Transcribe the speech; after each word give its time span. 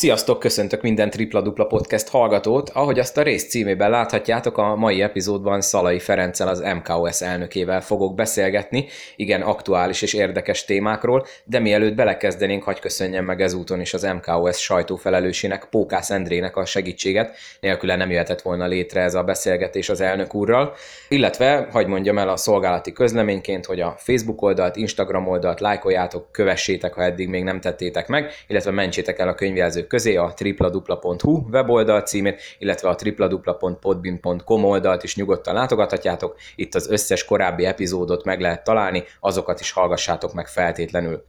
Sziasztok, 0.00 0.38
köszöntök 0.38 0.82
minden 0.82 1.10
Tripla 1.10 1.40
Dupla 1.40 1.66
Podcast 1.66 2.08
hallgatót. 2.08 2.70
Ahogy 2.70 2.98
azt 2.98 3.16
a 3.16 3.22
rész 3.22 3.48
címében 3.48 3.90
láthatjátok, 3.90 4.58
a 4.58 4.76
mai 4.76 5.02
epizódban 5.02 5.60
Szalai 5.60 5.98
Ferenccel, 5.98 6.48
az 6.48 6.60
MKOS 6.60 7.22
elnökével 7.22 7.80
fogok 7.80 8.14
beszélgetni, 8.14 8.86
igen, 9.16 9.42
aktuális 9.42 10.02
és 10.02 10.12
érdekes 10.12 10.64
témákról, 10.64 11.26
de 11.44 11.58
mielőtt 11.58 11.94
belekezdenénk, 11.94 12.62
hagy 12.62 12.78
köszönjem 12.80 13.24
meg 13.24 13.40
ezúton 13.40 13.80
is 13.80 13.94
az 13.94 14.02
MKOS 14.02 14.62
sajtófelelősének, 14.62 15.64
Pókász 15.70 16.10
Endrének 16.10 16.56
a 16.56 16.64
segítséget, 16.64 17.36
nélküle 17.60 17.96
nem 17.96 18.10
jöhetett 18.10 18.42
volna 18.42 18.66
létre 18.66 19.00
ez 19.00 19.14
a 19.14 19.22
beszélgetés 19.22 19.88
az 19.88 20.00
elnök 20.00 20.34
úrral, 20.34 20.74
illetve 21.08 21.68
hagy 21.70 21.86
mondjam 21.86 22.18
el 22.18 22.28
a 22.28 22.36
szolgálati 22.36 22.92
közleményként, 22.92 23.66
hogy 23.66 23.80
a 23.80 23.94
Facebook 23.98 24.42
oldalt, 24.42 24.76
Instagram 24.76 25.28
oldalt 25.28 25.60
lájkoljátok, 25.60 26.32
kövessétek, 26.32 26.94
ha 26.94 27.02
eddig 27.02 27.28
még 27.28 27.42
nem 27.42 27.60
tettétek 27.60 28.08
meg, 28.08 28.30
illetve 28.46 28.70
mentsétek 28.70 29.18
el 29.18 29.28
a 29.28 29.34
könyvjelző 29.34 29.80
szerzők 29.80 29.86
közé 29.90 30.16
a 30.16 30.32
tripladupla.hu 30.36 31.48
weboldal 31.50 32.00
címét, 32.00 32.40
illetve 32.58 32.88
a 32.88 32.94
tripladupla.podbin.com 32.94 34.64
oldalt 34.64 35.02
is 35.02 35.16
nyugodtan 35.16 35.54
látogathatjátok. 35.54 36.36
Itt 36.56 36.74
az 36.74 36.88
összes 36.90 37.24
korábbi 37.24 37.64
epizódot 37.64 38.24
meg 38.24 38.40
lehet 38.40 38.64
találni, 38.64 39.04
azokat 39.20 39.60
is 39.60 39.70
hallgassátok 39.70 40.32
meg 40.32 40.48
feltétlenül. 40.48 41.24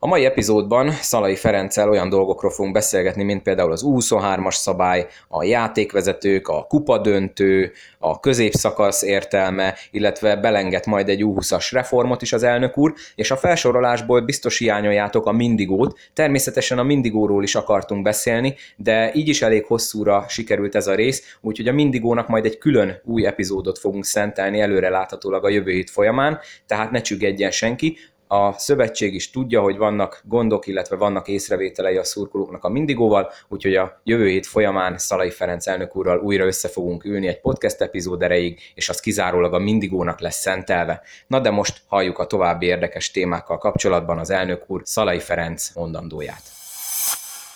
A 0.00 0.06
mai 0.06 0.24
epizódban 0.24 0.90
Szalai 0.90 1.36
Ferenccel 1.36 1.88
olyan 1.88 2.08
dolgokról 2.08 2.50
fogunk 2.50 2.74
beszélgetni, 2.74 3.22
mint 3.22 3.42
például 3.42 3.72
az 3.72 3.82
U23-as 3.86 4.54
szabály, 4.54 5.06
a 5.28 5.44
játékvezetők, 5.44 6.48
a 6.48 6.66
kupadöntő, 6.68 7.72
a 7.98 8.20
középszakasz 8.20 9.02
értelme, 9.02 9.74
illetve 9.90 10.36
belenged 10.36 10.86
majd 10.86 11.08
egy 11.08 11.22
U20-as 11.24 11.68
reformot 11.70 12.22
is 12.22 12.32
az 12.32 12.42
elnök 12.42 12.78
úr, 12.78 12.94
és 13.14 13.30
a 13.30 13.36
felsorolásból 13.36 14.20
biztos 14.20 14.58
hiányoljátok 14.58 15.26
a 15.26 15.32
Mindigót, 15.32 15.98
természetesen 16.14 16.78
a 16.78 16.82
Mindigóról 16.82 17.42
is 17.42 17.54
akartunk 17.54 18.02
beszélni, 18.02 18.54
de 18.76 19.10
így 19.14 19.28
is 19.28 19.42
elég 19.42 19.64
hosszúra 19.64 20.24
sikerült 20.28 20.74
ez 20.74 20.86
a 20.86 20.94
rész, 20.94 21.36
úgyhogy 21.40 21.68
a 21.68 21.72
Mindigónak 21.72 22.28
majd 22.28 22.44
egy 22.44 22.58
külön 22.58 23.00
új 23.04 23.26
epizódot 23.26 23.78
fogunk 23.78 24.04
szentelni 24.04 24.60
előre 24.60 24.88
láthatólag 24.88 25.44
a 25.44 25.48
jövő 25.48 25.70
hét 25.70 25.90
folyamán, 25.90 26.38
tehát 26.66 26.90
ne 26.90 27.00
csüggedjen 27.00 27.50
senki, 27.50 27.96
a 28.28 28.52
szövetség 28.52 29.14
is 29.14 29.30
tudja, 29.30 29.60
hogy 29.60 29.76
vannak 29.76 30.22
gondok, 30.24 30.66
illetve 30.66 30.96
vannak 30.96 31.28
észrevételei 31.28 31.96
a 31.96 32.04
szurkolóknak 32.04 32.64
a 32.64 32.68
Mindigóval, 32.68 33.30
úgyhogy 33.48 33.74
a 33.74 34.00
jövő 34.04 34.28
hét 34.28 34.46
folyamán 34.46 34.98
Szalai 34.98 35.30
Ferenc 35.30 35.66
elnök 35.66 35.96
úrral 35.96 36.18
újra 36.18 36.44
össze 36.44 36.68
fogunk 36.68 37.04
ülni 37.04 37.26
egy 37.26 37.40
podcast 37.40 37.80
epizód 37.80 38.22
erejéig, 38.22 38.60
és 38.74 38.88
az 38.88 39.00
kizárólag 39.00 39.54
a 39.54 39.58
Mindigónak 39.58 40.20
lesz 40.20 40.40
szentelve. 40.40 41.02
Na 41.26 41.40
de 41.40 41.50
most 41.50 41.82
halljuk 41.86 42.18
a 42.18 42.26
további 42.26 42.66
érdekes 42.66 43.10
témákkal 43.10 43.58
kapcsolatban 43.58 44.18
az 44.18 44.30
elnök 44.30 44.64
úr 44.66 44.80
Szalai 44.84 45.20
Ferenc 45.20 45.70
mondandóját. 45.74 46.57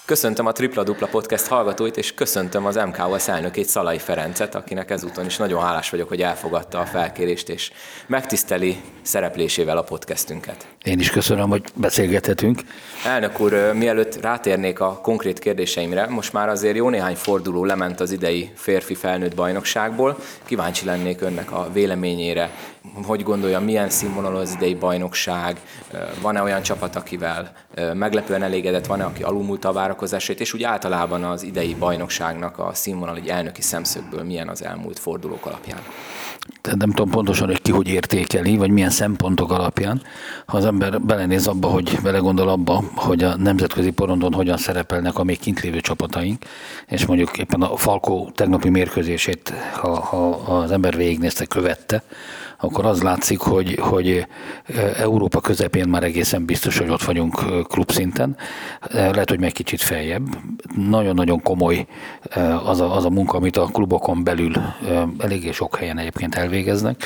Köszöntöm 0.04 0.46
a 0.46 0.52
Tripla 0.52 0.82
Dupla 0.82 1.06
Podcast 1.06 1.46
hallgatóit, 1.46 1.96
és 1.96 2.14
köszöntöm 2.14 2.66
az 2.66 2.76
MKOS 2.76 3.28
elnökét, 3.28 3.66
Szalai 3.66 3.98
Ferencet, 3.98 4.54
akinek 4.54 4.90
ezúton 4.90 5.26
is 5.26 5.36
nagyon 5.36 5.62
hálás 5.62 5.90
vagyok, 5.90 6.08
hogy 6.08 6.22
elfogadta 6.22 6.78
a 6.78 6.84
felkérést, 6.84 7.48
és 7.48 7.72
megtiszteli 8.06 8.80
szereplésével 9.02 9.76
a 9.76 9.82
podcastünket. 9.82 10.66
Én 10.84 10.98
is 10.98 11.10
köszönöm, 11.10 11.48
hogy 11.48 11.62
beszélgethetünk. 11.74 12.60
Elnök 13.04 13.40
úr, 13.40 13.72
mielőtt 13.72 14.20
rátérnék 14.20 14.80
a 14.80 15.00
konkrét 15.02 15.38
kérdéseimre, 15.38 16.06
most 16.06 16.32
már 16.32 16.48
azért 16.48 16.76
jó 16.76 16.88
néhány 16.88 17.16
forduló 17.16 17.64
lement 17.64 18.00
az 18.00 18.10
idei 18.10 18.52
férfi 18.54 18.94
felnőtt 18.94 19.34
bajnokságból. 19.34 20.18
Kíváncsi 20.44 20.84
lennék 20.84 21.20
önnek 21.20 21.52
a 21.52 21.70
véleményére, 21.72 22.50
hogy 23.04 23.22
gondolja, 23.22 23.60
milyen 23.60 23.88
színvonalú 23.88 24.36
az 24.36 24.54
idei 24.54 24.74
bajnokság, 24.74 25.60
van-e 26.20 26.42
olyan 26.42 26.62
csapat, 26.62 26.96
akivel 26.96 27.52
meglepően 27.94 28.42
elégedett, 28.42 28.86
van-e, 28.86 29.04
aki 29.04 29.22
alulmúlta 29.22 29.68
a 29.68 29.72
várakozásait, 29.72 30.40
és 30.40 30.54
úgy 30.54 30.62
általában 30.62 31.24
az 31.24 31.42
idei 31.42 31.74
bajnokságnak 31.74 32.58
a 32.58 32.70
színvonal 32.74 33.16
egy 33.16 33.28
elnöki 33.28 33.62
szemszögből 33.62 34.22
milyen 34.22 34.48
az 34.48 34.64
elmúlt 34.64 34.98
fordulók 34.98 35.46
alapján? 35.46 35.80
Tehát 36.60 36.78
nem 36.78 36.90
tudom 36.90 37.10
pontosan, 37.10 37.46
hogy 37.46 37.62
ki 37.62 37.70
hogy 37.70 37.88
értékeli, 37.88 38.56
vagy 38.56 38.70
milyen 38.70 38.90
szempontok 38.90 39.52
alapján. 39.52 40.02
Ha 40.46 40.56
az 40.56 40.64
ember 40.64 41.00
belenéz 41.00 41.46
abba, 41.46 41.68
hogy 41.68 41.98
belegondol 42.02 42.48
abba, 42.48 42.84
hogy 42.94 43.22
a 43.22 43.36
nemzetközi 43.36 43.90
porondon 43.90 44.32
hogyan 44.32 44.56
szerepelnek 44.56 45.18
a 45.18 45.24
még 45.24 45.38
kint 45.38 45.60
lévő 45.60 45.80
csapataink, 45.80 46.44
és 46.86 47.06
mondjuk 47.06 47.38
éppen 47.38 47.62
a 47.62 47.76
Falkó 47.76 48.30
tegnapi 48.34 48.68
mérkőzését, 48.68 49.52
ha, 49.72 50.00
ha 50.00 50.28
az 50.28 50.70
ember 50.70 50.96
végignézte, 50.96 51.44
követte, 51.44 52.02
akkor 52.62 52.86
az 52.86 53.02
látszik, 53.02 53.38
hogy, 53.38 53.78
hogy 53.80 54.26
Európa 54.96 55.40
közepén 55.40 55.88
már 55.88 56.02
egészen 56.02 56.44
biztos, 56.44 56.78
hogy 56.78 56.88
ott 56.88 57.02
vagyunk 57.02 57.64
klubszinten. 57.68 58.36
Lehet, 58.90 59.28
hogy 59.28 59.40
meg 59.40 59.52
kicsit 59.52 59.80
feljebb. 59.80 60.22
Nagyon-nagyon 60.76 61.42
komoly 61.42 61.86
az 62.64 62.80
a, 62.80 62.96
az 62.96 63.04
a 63.04 63.10
munka, 63.10 63.36
amit 63.36 63.56
a 63.56 63.68
klubokon 63.72 64.24
belül 64.24 64.52
eléggé 65.18 65.50
sok 65.52 65.76
helyen 65.76 65.98
egyébként 65.98 66.34
elvégeznek. 66.34 67.04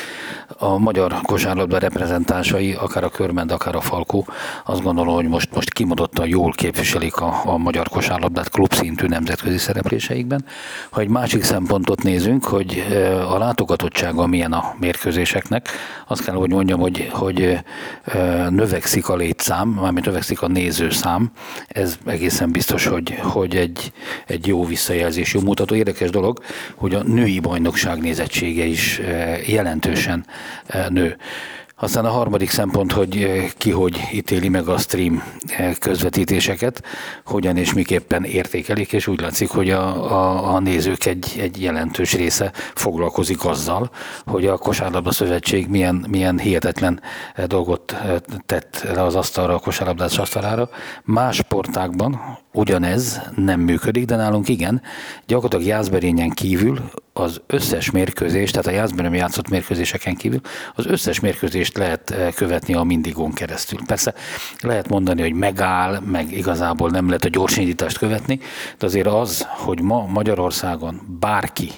A 0.57 0.77
magyar 0.77 1.15
kosárlabda 1.21 1.77
reprezentásai, 1.77 2.73
akár 2.73 3.03
a 3.03 3.09
Körmend, 3.09 3.51
akár 3.51 3.75
a 3.75 3.81
Falkó, 3.81 4.27
azt 4.65 4.83
gondolom, 4.83 5.15
hogy 5.15 5.27
most, 5.27 5.55
most 5.55 5.73
kimondottan 5.73 6.27
jól 6.27 6.51
képviselik 6.51 7.15
a, 7.15 7.41
a 7.45 7.57
magyar 7.57 7.89
kosárlabdát 7.89 8.49
klubszintű 8.49 9.07
nemzetközi 9.07 9.57
szerepléseikben. 9.57 10.45
Ha 10.89 11.01
egy 11.01 11.09
másik 11.09 11.43
szempontot 11.43 12.03
nézünk, 12.03 12.45
hogy 12.45 12.85
a 13.29 13.37
látogatottsága 13.37 14.27
milyen 14.27 14.53
a 14.53 14.75
mérkőzések 14.79 15.46
embereknek. 15.49 15.69
Azt 16.07 16.23
kell, 16.23 16.35
hogy 16.35 16.49
mondjam, 16.49 16.79
hogy, 16.79 17.09
hogy 17.11 17.59
növekszik 18.49 19.09
a 19.09 19.15
létszám, 19.15 19.67
mármint 19.69 20.05
növekszik 20.05 20.41
a 20.41 20.47
nézőszám. 20.47 21.31
Ez 21.67 21.97
egészen 22.05 22.51
biztos, 22.51 22.85
hogy, 22.85 23.15
hogy 23.19 23.55
egy, 23.55 23.91
egy 24.25 24.47
jó 24.47 24.65
visszajelzés, 24.65 25.33
jó 25.33 25.41
mutató. 25.41 25.75
Érdekes 25.75 26.09
dolog, 26.09 26.39
hogy 26.75 26.93
a 26.93 27.03
női 27.03 27.39
bajnokság 27.39 28.01
nézettsége 28.01 28.65
is 28.65 29.01
jelentősen 29.47 30.25
nő. 30.89 31.17
Aztán 31.79 32.05
a 32.05 32.09
harmadik 32.09 32.49
szempont, 32.49 32.91
hogy 32.91 33.23
eh, 33.23 33.49
ki 33.57 33.71
hogy 33.71 33.99
ítéli 34.11 34.49
meg 34.49 34.67
a 34.67 34.77
stream 34.77 35.23
eh, 35.47 35.75
közvetítéseket, 35.79 36.83
hogyan 37.25 37.57
és 37.57 37.73
miképpen 37.73 38.23
értékelik, 38.23 38.93
és 38.93 39.07
úgy 39.07 39.21
látszik, 39.21 39.49
hogy 39.49 39.69
a, 39.69 40.11
a, 40.11 40.53
a 40.53 40.59
nézők 40.59 41.05
egy, 41.05 41.35
egy 41.39 41.61
jelentős 41.61 42.13
része 42.13 42.51
foglalkozik 42.53 43.45
azzal, 43.45 43.89
hogy 44.25 44.45
a 44.45 44.57
Kosárlabda 44.57 45.11
Szövetség 45.11 45.67
milyen, 45.67 46.05
milyen 46.09 46.39
hihetetlen 46.39 47.01
eh, 47.35 47.45
dolgot 47.45 47.95
tett 48.45 48.87
le 48.93 49.03
az 49.03 49.15
asztalra, 49.15 49.53
a 49.53 49.59
kosárlabdás 49.59 50.17
asztalára. 50.17 50.69
Más 51.03 51.35
sportákban 51.35 52.37
ugyanez 52.57 53.21
nem 53.35 53.59
működik, 53.59 54.05
de 54.05 54.15
nálunk 54.15 54.49
igen. 54.49 54.81
Gyakorlatilag 55.27 55.65
Jászberényen 55.65 56.29
kívül 56.29 56.89
az 57.13 57.41
összes 57.47 57.91
mérkőzést, 57.91 58.51
tehát 58.51 58.67
a 58.67 58.71
Jászberem 58.71 59.13
játszott 59.13 59.49
mérkőzéseken 59.49 60.15
kívül, 60.15 60.41
az 60.75 60.85
összes 60.85 61.19
mérkőzést 61.19 61.77
lehet 61.77 62.09
eh, 62.09 62.31
követni 62.33 62.73
a 62.73 62.83
Mindigón 62.83 63.33
keresztül. 63.33 63.79
Persze 63.85 64.13
lehet 64.59 64.89
mondani, 64.89 65.21
hogy 65.21 65.33
megáll, 65.33 65.99
meg 65.99 66.31
igazából 66.31 66.89
nem 66.89 67.05
lehet 67.05 67.25
a 67.25 67.29
gyorsindítást 67.29 67.97
követni, 67.97 68.39
de 68.77 68.85
azért 68.85 69.07
az, 69.07 69.47
hogy 69.49 69.81
ma 69.81 70.05
Magyarországon 70.05 71.17
bárki 71.19 71.71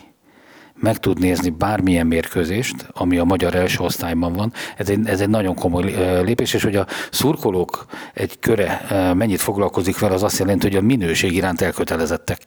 meg 0.79 0.97
tud 0.97 1.19
nézni 1.19 1.49
bármilyen 1.49 2.07
mérkőzést, 2.07 2.87
ami 2.93 3.17
a 3.17 3.23
magyar 3.23 3.55
első 3.55 3.83
osztályban 3.83 4.33
van. 4.33 4.53
Ez 4.77 4.89
egy, 4.89 5.07
ez 5.07 5.21
egy 5.21 5.29
nagyon 5.29 5.55
komoly 5.55 5.93
lépés, 6.23 6.53
és 6.53 6.63
hogy 6.63 6.75
a 6.75 6.87
szurkolók 7.11 7.85
egy 8.13 8.39
köre 8.39 8.81
mennyit 9.13 9.41
foglalkozik 9.41 9.99
vele, 9.99 10.13
az 10.13 10.23
azt 10.23 10.39
jelenti, 10.39 10.67
hogy 10.67 10.75
a 10.75 10.81
minőség 10.81 11.33
iránt 11.35 11.61
elkötelezettek. 11.61 12.41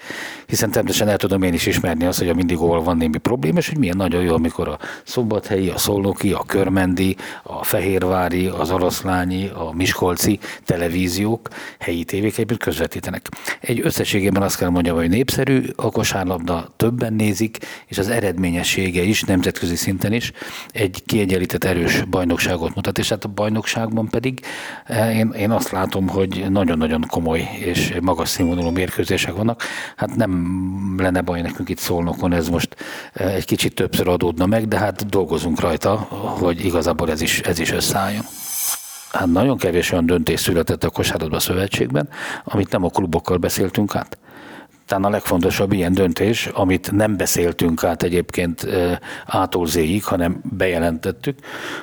Hiszen 0.47 0.71
természetesen 0.71 1.13
el 1.13 1.19
tudom 1.19 1.43
én 1.43 1.53
is 1.53 1.67
ismerni 1.67 2.05
azt, 2.05 2.19
hogy 2.19 2.29
a 2.29 2.35
mindigóval 2.35 2.83
van 2.83 2.97
némi 2.97 3.19
probléma, 3.19 3.59
és 3.59 3.69
hogy 3.69 3.79
milyen 3.79 3.97
nagyon 3.97 4.23
jó, 4.23 4.35
amikor 4.35 4.69
a 4.69 4.79
szombathelyi, 5.05 5.69
a 5.69 5.79
szolnoki, 5.79 6.33
a 6.33 6.43
körmendi, 6.47 7.17
a 7.43 7.65
fehérvári, 7.65 8.47
az 8.47 8.71
oroszlányi, 8.71 9.49
a 9.49 9.73
miskolci 9.75 10.39
televíziók, 10.65 11.49
helyi 11.79 12.05
tévék 12.05 12.33
egyébként 12.33 12.61
közvetítenek. 12.61 13.29
Egy 13.61 13.81
összességében 13.81 14.43
azt 14.43 14.57
kell 14.57 14.69
mondjam, 14.69 14.97
hogy 14.97 15.09
népszerű, 15.09 15.63
a 15.77 15.91
kosárlabda 15.91 16.73
többen 16.77 17.13
nézik, 17.13 17.59
és 17.87 17.99
az 17.99 18.09
eredményessége 18.23 19.03
is 19.03 19.23
nemzetközi 19.23 19.77
szinten 19.77 20.13
is 20.13 20.33
egy 20.71 21.03
kiegyenlített 21.07 21.65
erős 21.65 22.03
bajnokságot 22.11 22.75
mutat, 22.75 22.99
és 22.99 23.09
hát 23.09 23.25
a 23.25 23.29
bajnokságban 23.29 24.09
pedig 24.09 24.41
eh, 24.85 25.19
én, 25.19 25.31
én 25.31 25.51
azt 25.51 25.71
látom, 25.71 26.09
hogy 26.09 26.45
nagyon-nagyon 26.49 27.05
komoly 27.09 27.49
és 27.59 27.95
magas 28.01 28.29
színvonalú 28.29 28.71
mérkőzések 28.71 29.35
vannak. 29.35 29.63
Hát 29.97 30.17
nem 30.17 30.95
lenne 30.99 31.21
baj 31.21 31.41
nekünk 31.41 31.69
itt 31.69 31.79
szólnokon, 31.79 32.33
ez 32.33 32.49
most 32.49 32.77
eh, 33.13 33.35
egy 33.35 33.45
kicsit 33.45 33.75
többször 33.75 34.09
adódna 34.09 34.47
meg, 34.47 34.69
de 34.69 34.79
hát 34.79 35.07
dolgozunk 35.07 35.61
rajta, 35.61 35.97
hogy 36.41 36.65
igazából 36.65 37.11
ez 37.11 37.21
is, 37.21 37.41
ez 37.41 37.59
is 37.59 37.73
összeálljon. 37.73 38.25
Hát 39.13 39.27
nagyon 39.27 39.59
kevés 39.59 39.93
olyan 39.93 40.07
döntés 40.07 40.41
született 40.41 40.85
a 40.85 40.91
kosárlabda 40.91 41.41
szövetségben, 41.41 42.09
amit 42.45 42.71
nem 42.71 42.85
a 42.85 42.89
klubokkal 42.89 43.37
beszéltünk 43.37 43.97
át. 43.97 44.19
Talán 44.87 45.05
a 45.05 45.11
legfontosabb 45.11 45.73
ilyen 45.73 45.93
döntés, 45.93 46.47
amit 46.47 46.93
nem 46.93 47.17
beszéltünk 47.17 47.85
át 47.85 48.03
egyébként 48.03 48.67
ától 49.27 49.67
zéig, 49.67 50.05
hanem 50.05 50.41
bejelentettük, 50.57 51.39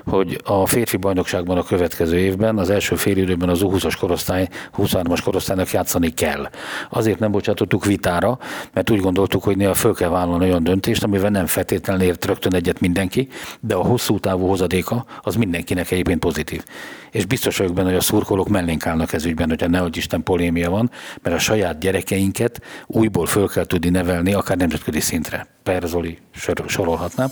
hogy 0.06 0.42
a 0.44 0.66
férfi 0.66 0.98
bajnokságban 0.98 1.58
a 1.58 1.64
következő 1.64 2.18
évben, 2.18 2.58
az 2.58 2.70
első 2.70 2.96
fél 2.96 3.18
időben 3.18 3.50
az 3.50 3.60
U20-as 3.64 3.96
korosztály, 4.00 4.48
23-as 4.78 5.20
korosztálynak 5.24 5.72
játszani 5.72 6.14
kell. 6.14 6.50
Azért 6.90 7.20
nem 7.20 7.32
bocsátottuk 7.32 7.86
vitára, 7.86 8.38
mert 8.74 8.90
úgy 8.90 9.00
gondoltuk, 9.00 9.44
hogy 9.44 9.58
néha 9.58 9.74
föl 9.74 9.94
kell 9.94 10.10
vállalni 10.10 10.46
olyan 10.46 10.64
döntést, 10.64 11.04
amivel 11.04 11.30
nem 11.30 11.46
feltétlenül 11.46 12.04
ért 12.04 12.26
rögtön 12.26 12.54
egyet 12.54 12.80
mindenki, 12.80 13.28
de 13.60 13.76
a 13.76 13.84
hosszú 13.84 14.20
távú 14.20 14.48
hozadéka 14.48 15.06
az 15.22 15.36
mindenkinek 15.36 15.92
egyébként 15.92 16.20
pozitív. 16.20 16.64
És 17.12 17.26
biztos 17.26 17.58
vagyok 17.58 17.74
benne, 17.74 17.88
hogy 17.88 17.98
a 17.98 18.02
szurkolók 18.02 18.48
mellénk 18.48 18.86
állnak 18.86 19.14
ez 19.14 19.26
ügyben, 19.26 19.50
hogyha 19.50 19.68
nehogy 19.68 19.98
Isten 19.98 20.24
polémia 20.24 20.70
van, 20.70 20.92
mert 21.22 21.36
a 21.36 21.40
saját 21.40 21.80
gyerekeinket 21.80 22.62
újból 22.88 23.26
föl 23.26 23.48
kell 23.48 23.66
tudni 23.66 23.90
nevelni, 23.90 24.34
akár 24.34 24.58
nemzetközi 24.58 25.00
szintre. 25.00 25.48
Perzoli 25.64 26.18
sorolhatnám. 26.68 27.30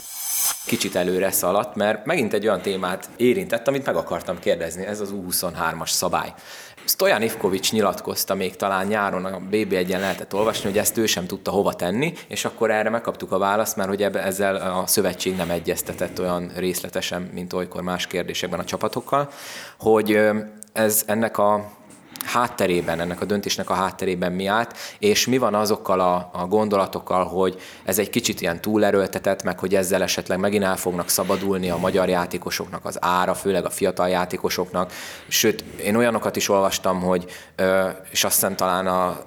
Kicsit 0.66 0.96
előre 0.96 1.32
szaladt, 1.32 1.76
mert 1.76 2.06
megint 2.06 2.34
egy 2.34 2.48
olyan 2.48 2.62
témát 2.62 3.10
érintett, 3.18 3.68
amit 3.68 3.86
meg 3.86 3.96
akartam 3.96 4.40
kérdezni, 4.40 4.86
ez 4.86 5.00
az 5.00 5.14
U23-as 5.14 5.90
szabály. 5.90 6.34
Stojan 6.88 7.22
Ivkovics 7.22 7.72
nyilatkozta 7.72 8.36
még 8.36 8.56
talán 8.56 8.88
nyáron 8.88 9.26
a 9.26 9.42
BB1-en 9.52 10.00
lehetett 10.00 10.34
olvasni, 10.34 10.70
hogy 10.70 10.78
ezt 10.78 10.98
ő 10.98 11.06
sem 11.06 11.26
tudta 11.26 11.52
hova 11.52 11.74
tenni, 11.74 12.14
és 12.28 12.46
akkor 12.46 12.72
erre 12.72 12.90
megkaptuk 12.90 13.32
a 13.32 13.38
választ, 13.38 13.76
mert 13.76 13.90
hogy 13.90 14.04
ebbe, 14.04 14.24
ezzel 14.24 14.56
a 14.56 14.88
szövetség 14.88 15.36
nem 15.36 15.50
egyeztetett 15.50 16.20
olyan 16.20 16.52
részletesen, 16.56 17.22
mint 17.34 17.54
olykor 17.54 17.82
más 17.82 18.08
kérdésekben 18.08 18.60
a 18.60 18.66
csapatokkal, 18.66 19.30
hogy 19.80 20.20
ez 20.74 21.04
ennek 21.08 21.38
a 21.38 21.77
hátterében, 22.28 23.00
ennek 23.00 23.22
a 23.22 23.26
döntésnek 23.26 23.70
a 23.70 23.74
hátterében 23.74 24.32
mi 24.32 24.46
állt, 24.46 24.78
és 25.00 25.28
mi 25.28 25.38
van 25.38 25.54
azokkal 25.54 26.00
a, 26.00 26.30
a 26.34 26.46
gondolatokkal, 26.46 27.26
hogy 27.26 27.60
ez 27.84 28.00
egy 28.00 28.10
kicsit 28.10 28.42
ilyen 28.42 28.62
túlerőltetett, 28.62 29.44
meg 29.44 29.60
hogy 29.60 29.76
ezzel 29.76 30.02
esetleg 30.02 30.40
megint 30.40 30.64
el 30.64 30.78
fognak 30.78 31.10
szabadulni 31.10 31.70
a 31.70 31.78
magyar 31.78 32.10
játékosoknak 32.10 32.86
az 32.86 32.98
ára, 33.02 33.34
főleg 33.34 33.66
a 33.66 33.70
fiatal 33.70 34.10
játékosoknak. 34.10 34.92
Sőt, 35.28 35.64
én 35.84 35.96
olyanokat 35.96 36.36
is 36.36 36.50
olvastam, 36.50 37.02
hogy, 37.02 37.26
és 38.12 38.24
azt 38.24 38.34
hiszem 38.34 38.56
talán 38.56 38.88
a, 38.88 39.18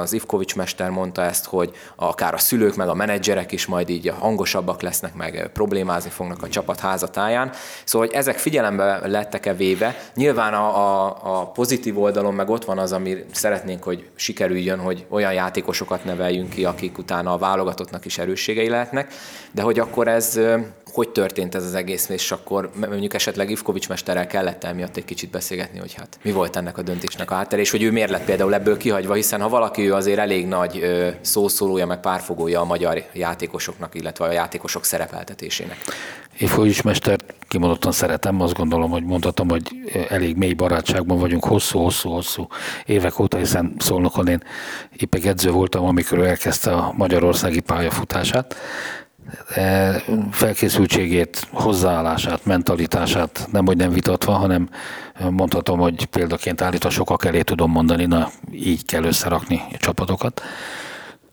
az 0.00 0.12
Ivkovics 0.12 0.56
mester 0.56 0.90
mondta 0.90 1.22
ezt, 1.22 1.44
hogy 1.44 1.72
akár 1.96 2.34
a 2.34 2.38
szülők, 2.38 2.76
meg 2.76 2.88
a 2.88 2.94
menedzserek 2.94 3.52
is 3.52 3.66
majd 3.66 3.88
így 3.88 4.12
hangosabbak 4.18 4.82
lesznek, 4.82 5.14
meg 5.14 5.50
problémázni 5.52 6.10
fognak 6.10 6.42
a 6.42 6.48
csapat 6.48 6.80
házatáján. 6.80 7.52
Szóval, 7.84 8.06
hogy 8.06 8.16
ezek 8.16 8.38
figyelembe 8.38 9.00
lettek-e 9.06 9.54
véve. 9.54 9.96
Nyilván 10.14 10.54
a, 10.54 10.76
a, 10.76 11.16
a 11.22 11.46
pozitív 11.46 11.98
oldalon 11.98 12.34
meg 12.40 12.50
ott 12.50 12.64
van 12.64 12.78
az, 12.78 12.92
ami 12.92 13.24
szeretnénk, 13.32 13.82
hogy 13.82 14.08
sikerüljön, 14.14 14.78
hogy 14.78 15.06
olyan 15.08 15.32
játékosokat 15.32 16.04
neveljünk 16.04 16.50
ki, 16.50 16.64
akik 16.64 16.98
utána 16.98 17.32
a 17.32 17.38
válogatottnak 17.38 18.04
is 18.04 18.18
erősségei 18.18 18.68
lehetnek, 18.68 19.12
de 19.52 19.62
hogy 19.62 19.78
akkor 19.78 20.08
ez 20.08 20.40
hogy 20.94 21.08
történt 21.08 21.54
ez 21.54 21.64
az 21.64 21.74
egész, 21.74 22.08
és 22.08 22.30
akkor 22.30 22.70
mondjuk 22.74 23.14
esetleg 23.14 23.50
Ivkovics 23.50 23.88
mesterrel 23.88 24.26
kellett 24.26 24.64
emiatt 24.64 24.96
egy 24.96 25.04
kicsit 25.04 25.30
beszélgetni, 25.30 25.78
hogy 25.78 25.94
hát 25.94 26.18
mi 26.22 26.32
volt 26.32 26.56
ennek 26.56 26.78
a 26.78 26.82
döntésnek 26.82 27.30
a 27.30 27.34
háttere, 27.34 27.60
és 27.60 27.70
hogy 27.70 27.82
ő 27.82 27.90
miért 27.90 28.10
lett 28.10 28.24
például 28.24 28.54
ebből 28.54 28.76
kihagyva, 28.76 29.14
hiszen 29.14 29.40
ha 29.40 29.48
valaki 29.48 29.88
ő 29.88 29.94
azért 29.94 30.18
elég 30.18 30.46
nagy 30.46 30.84
szószólója, 31.20 31.86
meg 31.86 32.00
párfogója 32.00 32.60
a 32.60 32.64
magyar 32.64 33.04
játékosoknak, 33.12 33.94
illetve 33.94 34.24
a 34.24 34.32
játékosok 34.32 34.84
szerepeltetésének. 34.84 35.76
Ivkovics 36.38 36.82
mester 36.82 37.18
kimondottan 37.48 37.92
szeretem, 37.92 38.40
azt 38.40 38.54
gondolom, 38.54 38.90
hogy 38.90 39.04
mondhatom, 39.04 39.48
hogy 39.48 39.68
elég 40.08 40.36
mély 40.36 40.52
barátságban 40.52 41.18
vagyunk 41.18 41.44
hosszú-hosszú-hosszú 41.44 42.46
évek 42.86 43.18
óta, 43.18 43.36
hiszen 43.36 43.74
szólnokon 43.78 44.28
én 44.28 44.42
épp 44.96 45.14
edző 45.14 45.50
voltam, 45.50 45.84
amikor 45.84 46.18
ő 46.18 46.26
elkezdte 46.26 46.70
a 46.70 46.92
magyarországi 46.96 47.60
pályafutását, 47.60 48.56
felkészültségét, 50.30 51.48
hozzáállását, 51.52 52.44
mentalitását 52.44 53.48
nem, 53.52 53.66
hogy 53.66 53.76
nem 53.76 53.90
vitatva, 53.90 54.32
hanem 54.32 54.68
mondhatom, 55.30 55.78
hogy 55.78 56.04
példaként 56.04 56.60
állítva 56.60 56.90
sokak 56.90 57.24
elé 57.24 57.42
tudom 57.42 57.70
mondani, 57.70 58.04
na 58.04 58.30
így 58.52 58.84
kell 58.84 59.04
összerakni 59.04 59.62
a 59.72 59.76
csapatokat. 59.76 60.42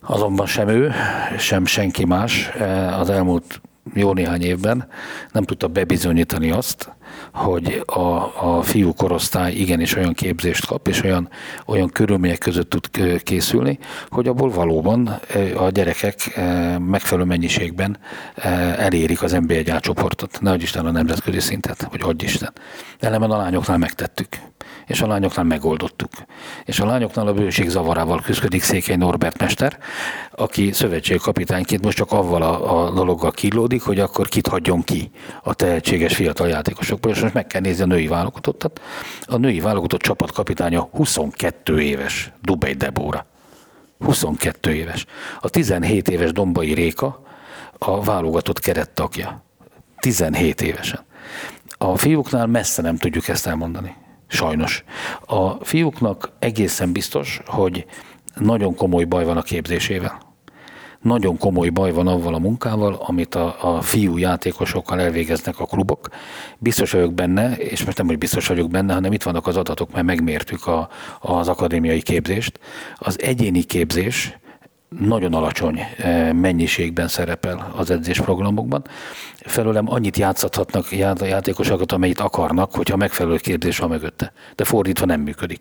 Azonban 0.01 0.45
sem 0.45 0.68
ő, 0.68 0.92
sem 1.38 1.66
senki 1.66 2.06
más 2.06 2.48
e, 2.48 2.95
az 2.98 3.10
elmúlt 3.10 3.62
jó 3.94 4.13
néhány 4.13 4.42
évben 4.42 4.88
nem 5.31 5.44
tudta 5.44 5.68
bebizonyítani 5.68 6.51
azt, 6.51 6.95
hogy 7.33 7.83
a, 7.86 8.00
a 8.57 8.62
fiú 8.62 8.94
korosztály 8.94 9.54
igenis 9.54 9.95
olyan 9.95 10.13
képzést 10.13 10.65
kap, 10.65 10.88
és 10.88 11.04
olyan, 11.04 11.30
olyan 11.65 11.89
körülmények 11.89 12.38
között 12.38 12.69
tud 12.69 12.89
készülni, 13.24 13.80
hogy 14.09 14.27
abból 14.27 14.50
valóban 14.50 15.19
a 15.57 15.69
gyerekek 15.69 16.39
megfelelő 16.80 17.27
mennyiségben 17.27 17.98
elérik 18.77 19.24
az 19.24 19.31
NBA 19.31 19.74
átcsoportot, 19.74 20.42
nehogy 20.42 20.62
Isten 20.62 20.86
a 20.86 20.92
nemzetközi 20.92 21.39
szintet, 21.39 21.88
vagy 21.92 22.01
adj 22.04 22.25
Isten. 22.25 22.54
Elemen 23.00 23.31
a 23.31 23.38
lányoknál 23.38 23.77
megtettük 23.77 24.27
és 24.88 25.01
a 25.01 25.07
lányoknál 25.07 25.45
megoldottuk. 25.45 26.09
És 26.65 26.80
a 26.80 26.86
lányoknál 26.86 27.27
a 27.27 27.33
bőség 27.33 27.69
zavarával 27.69 28.21
küzdik 28.21 28.63
Székely 28.63 28.95
Norbert 28.95 29.38
mester, 29.39 29.77
aki 30.31 30.71
szövetségkapitányként 30.71 31.83
most 31.83 31.98
csak 31.98 32.12
avval 32.12 32.42
a, 32.42 32.86
a 32.86 32.92
dologgal 32.92 33.31
kilódik, 33.31 33.81
hogy 33.81 34.00
akkor 34.00 34.27
kit 34.27 34.48
hagyjon 34.48 34.83
ki 34.83 35.12
a 35.44 35.54
tehetséges 35.54 36.15
fiatal 36.15 36.48
játékosokból, 36.98 37.12
és 37.12 37.22
most 37.22 37.34
meg 37.34 37.48
kell 37.48 37.62
nézni 37.62 37.84
a 37.84 37.86
női 37.86 38.08
válogatottat. 38.08 38.82
A 39.26 39.38
női 39.38 39.60
válogatott 39.60 40.02
csapatkapitánya 40.02 40.90
22 40.92 41.82
éves, 41.82 42.32
Dubej 42.42 42.74
Debóra. 42.74 43.26
22 44.00 44.74
éves. 44.74 45.06
A 45.42 45.50
17 45.50 46.10
éves 46.10 46.32
Dombai 46.32 46.74
Réka 46.74 47.24
a 47.78 48.04
válogatott 48.04 48.60
kerettagja. 48.60 49.44
17 50.00 50.62
évesen. 50.62 51.06
A 51.78 51.98
fiúknál 51.98 52.48
messze 52.48 52.82
nem 52.82 52.98
tudjuk 52.98 53.28
ezt 53.28 53.48
elmondani. 53.48 53.96
Sajnos. 54.28 54.84
A 55.26 55.66
fiúknak 55.66 56.32
egészen 56.40 56.92
biztos, 56.92 57.42
hogy 57.46 57.86
nagyon 58.36 58.76
komoly 58.76 59.04
baj 59.04 59.26
van 59.26 59.38
a 59.38 59.42
képzésével. 59.42 60.27
Nagyon 61.02 61.38
komoly 61.38 61.70
baj 61.70 61.92
van 61.92 62.08
avval 62.08 62.34
a 62.34 62.40
munkával, 62.40 62.94
amit 62.94 63.36
a, 63.36 63.56
a 63.62 63.82
fiú 63.82 64.18
játékosokkal 64.18 65.02
elvégeznek 65.02 65.60
a 65.60 65.66
klubok. 65.66 66.08
Biztos 66.58 66.92
vagyok 66.92 67.14
benne, 67.14 67.56
és 67.56 67.86
most 67.86 67.98
nem, 67.98 68.08
hogy 68.08 68.18
biztos 68.18 68.48
vagyok 68.48 68.70
benne, 68.70 68.94
hanem 68.94 69.14
itt 69.14 69.24
vannak 69.24 69.48
az 69.48 69.58
adatok, 69.58 69.92
mert 69.92 70.06
megmértük 70.06 70.68
a, 70.68 70.90
az 71.20 71.48
akadémiai 71.48 72.02
képzést. 72.02 72.60
Az 72.96 73.22
egyéni 73.22 73.64
képzés, 73.64 74.38
nagyon 75.00 75.33
alacsony 75.33 75.80
eh, 75.98 76.33
mennyiségben 76.33 77.07
szerepel 77.07 77.71
az 77.76 77.92
edzésprogramokban. 77.92 78.83
Felőlem 79.36 79.92
annyit 79.92 80.18
játszhatnak 80.18 80.92
játékosokat, 81.19 81.92
amennyit 81.92 82.19
akarnak, 82.19 82.76
hogyha 82.76 82.98
megfelelő 82.98 83.38
kérdés 83.38 83.78
van 83.78 83.90
mögötte. 83.90 84.31
De 84.56 84.64
fordítva 84.64 85.06
nem 85.06 85.21
működik. 85.21 85.60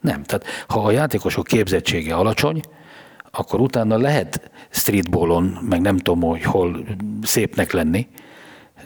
Nem. 0.00 0.22
Tehát 0.22 0.44
ha 0.68 0.80
a 0.80 0.90
játékosok 0.90 1.46
képzettsége 1.46 2.14
alacsony, 2.14 2.60
akkor 3.30 3.60
utána 3.60 3.96
lehet 3.96 4.50
streetballon, 4.70 5.58
meg 5.68 5.80
nem 5.80 5.96
tudom, 5.96 6.20
hogy 6.20 6.42
hol 6.42 6.84
szépnek 7.22 7.72
lenni, 7.72 8.06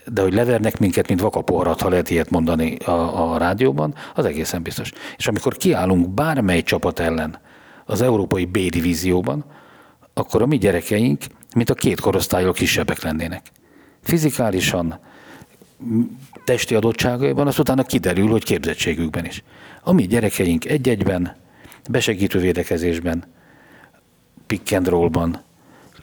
de 0.06 0.22
hogy 0.22 0.34
levernek 0.34 0.78
minket, 0.78 1.08
mint 1.08 1.20
vakapoharat, 1.20 1.80
ha 1.80 1.88
lehet 1.88 2.10
ilyet 2.10 2.30
mondani 2.30 2.76
a, 2.76 3.32
a 3.32 3.38
rádióban, 3.38 3.94
az 4.14 4.24
egészen 4.24 4.62
biztos. 4.62 4.92
És 5.16 5.26
amikor 5.26 5.56
kiállunk 5.56 6.08
bármely 6.08 6.62
csapat 6.62 6.98
ellen 6.98 7.38
az 7.84 8.00
európai 8.00 8.44
B 8.44 8.58
divízióban, 8.58 9.44
akkor 10.14 10.42
a 10.42 10.46
mi 10.46 10.58
gyerekeink, 10.58 11.22
mint 11.56 11.70
a 11.70 11.74
két 11.74 12.00
korosztályok 12.00 12.54
kisebbek 12.54 13.02
lennének. 13.02 13.50
Fizikálisan, 14.02 14.98
testi 16.44 16.74
adottságaiban, 16.74 17.46
az 17.46 17.58
utána 17.58 17.82
kiderül, 17.82 18.28
hogy 18.28 18.44
képzettségükben 18.44 19.24
is. 19.24 19.42
A 19.82 19.92
mi 19.92 20.06
gyerekeink 20.06 20.64
egy-egyben, 20.64 21.36
besegítő 21.90 22.38
védekezésben, 22.38 23.24
pick 24.54 24.72
and 24.72 24.88
rollban, 24.88 25.40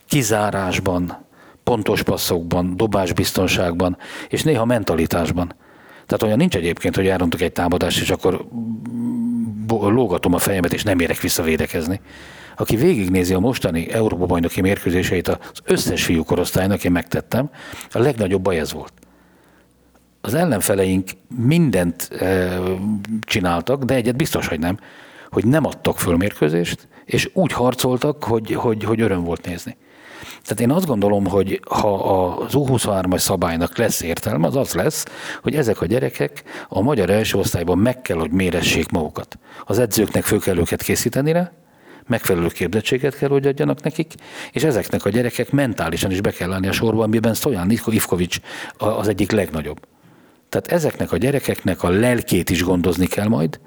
kizárásban, 0.08 1.26
pontos 1.64 2.04
passzokban, 2.04 2.78
dobásbiztonságban, 2.78 3.98
és 4.30 4.44
néha 4.44 4.66
mentalitásban. 4.66 5.56
Tehát 6.06 6.24
olyan 6.24 6.38
nincs 6.38 6.56
egyébként, 6.56 6.96
hogy 6.96 7.08
elrontok 7.08 7.42
egy 7.42 7.52
támadást, 7.52 8.02
és 8.02 8.10
akkor 8.10 8.46
lógatom 9.68 10.34
a 10.34 10.38
fejemet, 10.38 10.74
és 10.74 10.84
nem 10.84 11.00
érek 11.00 11.20
vissza 11.20 11.44
védekezni 11.44 12.02
aki 12.56 12.76
végignézi 12.76 13.34
a 13.34 13.40
mostani 13.40 13.92
Európa-bajnoki 13.92 14.62
mérkőzéseit 14.62 15.28
az 15.28 15.38
összes 15.64 16.04
fiú 16.04 16.24
korosztálynak, 16.24 16.84
én 16.84 16.92
megtettem, 16.92 17.50
a 17.92 18.00
legnagyobb 18.00 18.42
baj 18.42 18.60
ez 18.60 18.74
volt. 18.74 18.94
Az 20.22 20.34
ellenfeleink 20.34 21.10
mindent 21.28 22.12
e, 22.12 22.60
csináltak, 23.22 23.84
de 23.84 23.94
egyet 23.94 24.16
biztos, 24.16 24.48
hogy 24.48 24.60
nem, 24.60 24.78
hogy 25.32 25.46
nem 25.46 25.66
adtak 25.66 26.00
föl 26.00 26.18
mérkőzést, 26.18 26.88
és 27.06 27.30
úgy 27.34 27.52
harcoltak, 27.52 28.24
hogy, 28.24 28.52
hogy, 28.52 28.84
hogy 28.84 29.02
öröm 29.02 29.24
volt 29.24 29.46
nézni. 29.46 29.78
Tehát 30.44 30.60
én 30.60 30.72
azt 30.72 30.86
gondolom, 30.86 31.28
hogy 31.28 31.62
ha 31.70 31.94
az 31.94 32.52
U23-as 32.56 33.18
szabálynak 33.18 33.78
lesz 33.78 34.02
értelme, 34.02 34.48
az 34.48 34.56
az 34.56 34.74
lesz, 34.74 35.06
hogy 35.42 35.56
ezek 35.56 35.82
a 35.82 35.86
gyerekek 35.86 36.44
a 36.68 36.82
magyar 36.82 37.10
első 37.10 37.38
osztályban 37.38 37.78
meg 37.78 38.02
kell, 38.02 38.18
hogy 38.18 38.32
méressék 38.32 38.90
magukat. 38.90 39.38
Az 39.66 39.80
edzőknek 39.80 40.24
föl 40.24 40.40
kell 40.40 40.58
őket 40.58 40.82
készíteni 40.82 41.32
rá, 41.32 41.52
megfelelő 42.08 42.48
képzettséget 42.48 43.18
kell, 43.18 43.30
hogy 43.30 43.48
adjanak 43.48 43.84
nekik, 43.84 44.14
és 44.52 44.64
ezeknek 44.64 45.06
a 45.06 45.10
gyerekek 45.10 45.52
mentálisan 45.52 46.12
is 46.12 46.22
be 46.22 46.32
kell 46.32 46.54
állni 46.54 46.68
a 46.68 46.72
sorba, 46.72 47.04
amiben 47.04 47.34
Stojan 47.34 47.70
Ivkovics 47.70 48.40
az 48.78 49.08
egyik 49.08 49.32
legnagyobb. 49.32 49.88
Tehát 50.50 50.68
ezeknek 50.68 51.12
a 51.12 51.18
gyerekeknek 51.18 51.84
a 51.84 51.90
lelkét 51.90 52.50
is 52.50 52.64
gondozni 52.64 53.06
kell 53.06 53.28
majd, 53.28 53.60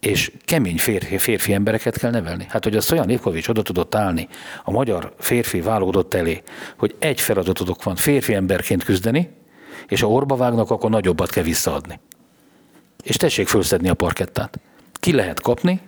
és 0.00 0.32
kemény 0.44 0.78
férfi, 0.78 1.18
férfi 1.18 1.52
embereket 1.52 1.98
kell 1.98 2.10
nevelni. 2.10 2.46
Hát, 2.48 2.64
hogy 2.64 2.76
a 2.76 2.80
Stojan 2.80 3.10
Ivkovics 3.10 3.48
oda 3.48 3.62
tudott 3.62 3.94
állni 3.94 4.28
a 4.64 4.70
magyar 4.70 5.14
férfi 5.18 5.60
válogatott 5.60 6.14
elé, 6.14 6.42
hogy 6.76 6.94
egy 6.98 7.20
feladatok 7.20 7.82
van 7.82 7.96
férfi 7.96 8.34
emberként 8.34 8.84
küzdeni, 8.84 9.30
és 9.88 10.00
ha 10.00 10.10
orba 10.10 10.36
vágnak, 10.36 10.70
akkor 10.70 10.90
nagyobbat 10.90 11.30
kell 11.30 11.42
visszaadni. 11.42 12.00
És 13.02 13.16
tessék 13.16 13.48
fölszedni 13.48 13.88
a 13.88 13.94
parkettát. 13.94 14.60
Ki 14.92 15.12
lehet 15.12 15.40
kapni, 15.40 15.80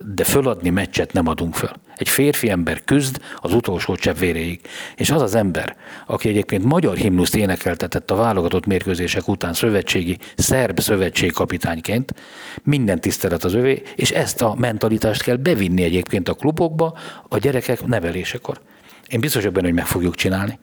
de 0.00 0.24
föladni 0.24 0.70
meccset 0.70 1.12
nem 1.12 1.26
adunk 1.26 1.54
föl. 1.54 1.70
Egy 1.96 2.08
férfi 2.08 2.50
ember 2.50 2.84
küzd 2.84 3.20
az 3.36 3.54
utolsó 3.54 3.96
csepp 3.96 4.16
véréig. 4.16 4.60
És 4.96 5.10
az 5.10 5.22
az 5.22 5.34
ember, 5.34 5.76
aki 6.06 6.28
egyébként 6.28 6.64
magyar 6.64 6.96
himnuszt 6.96 7.34
énekeltetett 7.34 8.10
a 8.10 8.14
válogatott 8.14 8.66
mérkőzések 8.66 9.28
után 9.28 9.52
szövetségi, 9.52 10.18
szerb 10.36 10.80
szövetségkapitányként, 10.80 12.14
minden 12.62 13.00
tisztelet 13.00 13.44
az 13.44 13.54
övé, 13.54 13.82
és 13.96 14.10
ezt 14.10 14.42
a 14.42 14.54
mentalitást 14.58 15.22
kell 15.22 15.36
bevinni 15.36 15.82
egyébként 15.82 16.28
a 16.28 16.34
klubokba 16.34 16.98
a 17.28 17.38
gyerekek 17.38 17.86
nevelésekor. 17.86 18.60
Én 19.06 19.20
biztos 19.20 19.42
benne, 19.42 19.66
hogy 19.66 19.74
meg 19.74 19.86
fogjuk 19.86 20.14
csinálni. 20.14 20.58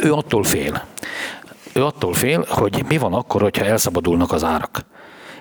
Ő 0.00 0.12
attól 0.12 0.44
fél. 0.44 0.84
Ő 1.72 1.84
attól 1.84 2.14
fél, 2.14 2.44
hogy 2.48 2.84
mi 2.88 2.98
van 2.98 3.12
akkor, 3.12 3.42
hogyha 3.42 3.64
elszabadulnak 3.64 4.32
az 4.32 4.44
árak. 4.44 4.84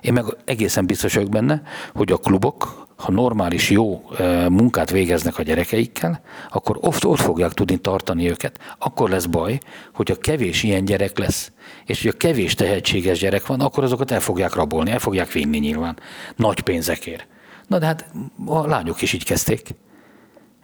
Én 0.06 0.14
meg 0.14 0.26
egészen 0.46 0.86
biztos 0.86 1.14
vagyok 1.14 1.30
benne, 1.30 1.62
hogy 1.94 2.12
a 2.12 2.18
klubok, 2.18 2.88
ha 2.96 3.12
normális, 3.12 3.70
jó 3.70 4.10
munkát 4.50 4.90
végeznek 4.90 5.38
a 5.38 5.44
gyerekeikkel, 5.44 6.22
akkor 6.52 6.78
ott, 6.82 7.06
ott 7.06 7.20
fogják 7.20 7.52
tudni 7.52 7.78
tartani 7.78 8.30
őket. 8.30 8.60
Akkor 8.78 9.10
lesz 9.10 9.26
baj, 9.26 9.60
hogy 9.94 10.12
a 10.12 10.16
kevés 10.16 10.64
ilyen 10.64 10.86
gyerek 10.86 11.18
lesz, 11.18 11.52
és 11.86 12.02
hogy 12.02 12.12
a 12.14 12.18
kevés 12.18 12.54
tehetséges 12.54 13.20
gyerek 13.20 13.46
van, 13.46 13.60
akkor 13.60 13.84
azokat 13.84 14.12
el 14.12 14.20
fogják 14.20 14.54
rabolni, 14.54 14.92
el 14.92 15.00
fogják 15.00 15.32
vinni 15.32 15.58
nyilván, 15.58 15.98
nagy 16.36 16.62
pénzekért. 16.62 17.28
Na 17.68 17.80
de 17.80 17.86
hát 17.86 18.06
a 18.46 18.68
lányok 18.68 19.02
is 19.02 19.14
így 19.14 19.24
kezdték. 19.24 19.70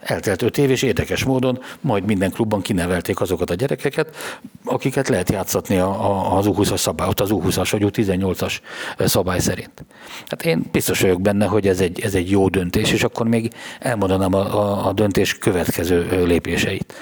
Eltelt 0.02 0.42
öt 0.42 0.58
év, 0.58 0.70
és 0.70 0.82
érdekes 0.82 1.24
módon 1.24 1.58
majd 1.80 2.04
minden 2.04 2.30
klubban 2.30 2.60
kinevelték 2.60 3.20
azokat 3.20 3.50
a 3.50 3.54
gyerekeket, 3.54 4.16
akiket 4.64 5.08
lehet 5.08 5.30
játszatni 5.30 5.76
az 5.76 6.46
U20-as 6.48 6.76
szabály, 6.76 7.08
ott 7.08 7.20
az 7.20 7.30
U20-as 7.32 7.68
vagy 7.70 7.82
U18-as 7.86 8.58
szabály 8.98 9.38
szerint. 9.38 9.84
Hát 10.26 10.44
én 10.44 10.64
biztos 10.72 11.00
vagyok 11.00 11.20
benne, 11.20 11.46
hogy 11.46 11.68
ez 11.68 11.80
egy, 11.80 12.00
ez 12.00 12.14
egy 12.14 12.30
jó 12.30 12.48
döntés, 12.48 12.92
és 12.92 13.02
akkor 13.02 13.26
még 13.26 13.52
elmondanám 13.78 14.34
a, 14.34 14.58
a, 14.58 14.86
a 14.86 14.92
döntés 14.92 15.38
következő 15.38 16.24
lépéseit. 16.26 16.92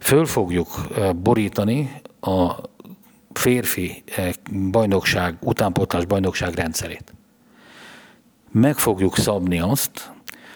Föl 0.00 0.26
fogjuk 0.26 0.68
borítani 1.16 2.00
a 2.20 2.52
férfi 3.32 4.04
bajnokság, 4.70 5.36
utánpótlás 5.40 6.04
bajnokság 6.04 6.54
rendszerét. 6.54 7.14
Meg 8.50 8.78
fogjuk 8.78 9.16
szabni 9.16 9.60
azt, 9.60 10.12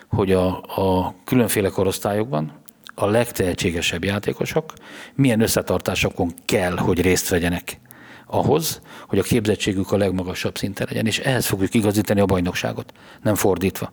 hogy 0.08 0.32
a, 0.32 0.46
a 0.76 1.14
különféle 1.24 1.68
korosztályokban 1.68 2.52
a 2.94 3.06
legtehetségesebb 3.06 4.04
játékosok 4.04 4.72
milyen 5.14 5.40
összetartásokon 5.40 6.32
kell, 6.44 6.76
hogy 6.76 7.00
részt 7.00 7.28
vegyenek 7.28 7.80
ahhoz, 8.26 8.80
hogy 9.08 9.18
a 9.18 9.22
képzettségük 9.22 9.92
a 9.92 9.96
legmagasabb 9.96 10.58
szinten 10.58 10.86
legyen, 10.90 11.06
és 11.06 11.18
ehhez 11.18 11.46
fogjuk 11.46 11.74
igazítani 11.74 12.20
a 12.20 12.26
bajnokságot, 12.26 12.92
nem 13.22 13.34
fordítva. 13.34 13.92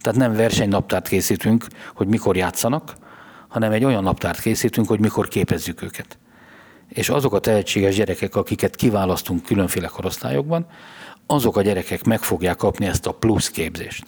Tehát 0.00 0.18
nem 0.18 0.34
versenynaptárt 0.34 1.08
készítünk, 1.08 1.66
hogy 1.94 2.06
mikor 2.06 2.36
játszanak, 2.36 2.94
hanem 3.48 3.72
egy 3.72 3.84
olyan 3.84 4.02
naptárt 4.02 4.40
készítünk, 4.40 4.88
hogy 4.88 5.00
mikor 5.00 5.28
képezzük 5.28 5.82
őket. 5.82 6.18
És 6.88 7.08
azok 7.08 7.34
a 7.34 7.38
tehetséges 7.38 7.96
gyerekek, 7.96 8.34
akiket 8.34 8.76
kiválasztunk 8.76 9.42
különféle 9.42 9.86
korosztályokban, 9.86 10.66
azok 11.26 11.56
a 11.56 11.62
gyerekek 11.62 12.04
meg 12.04 12.22
fogják 12.22 12.56
kapni 12.56 12.86
ezt 12.86 13.06
a 13.06 13.12
plusz 13.12 13.50
képzést 13.50 14.04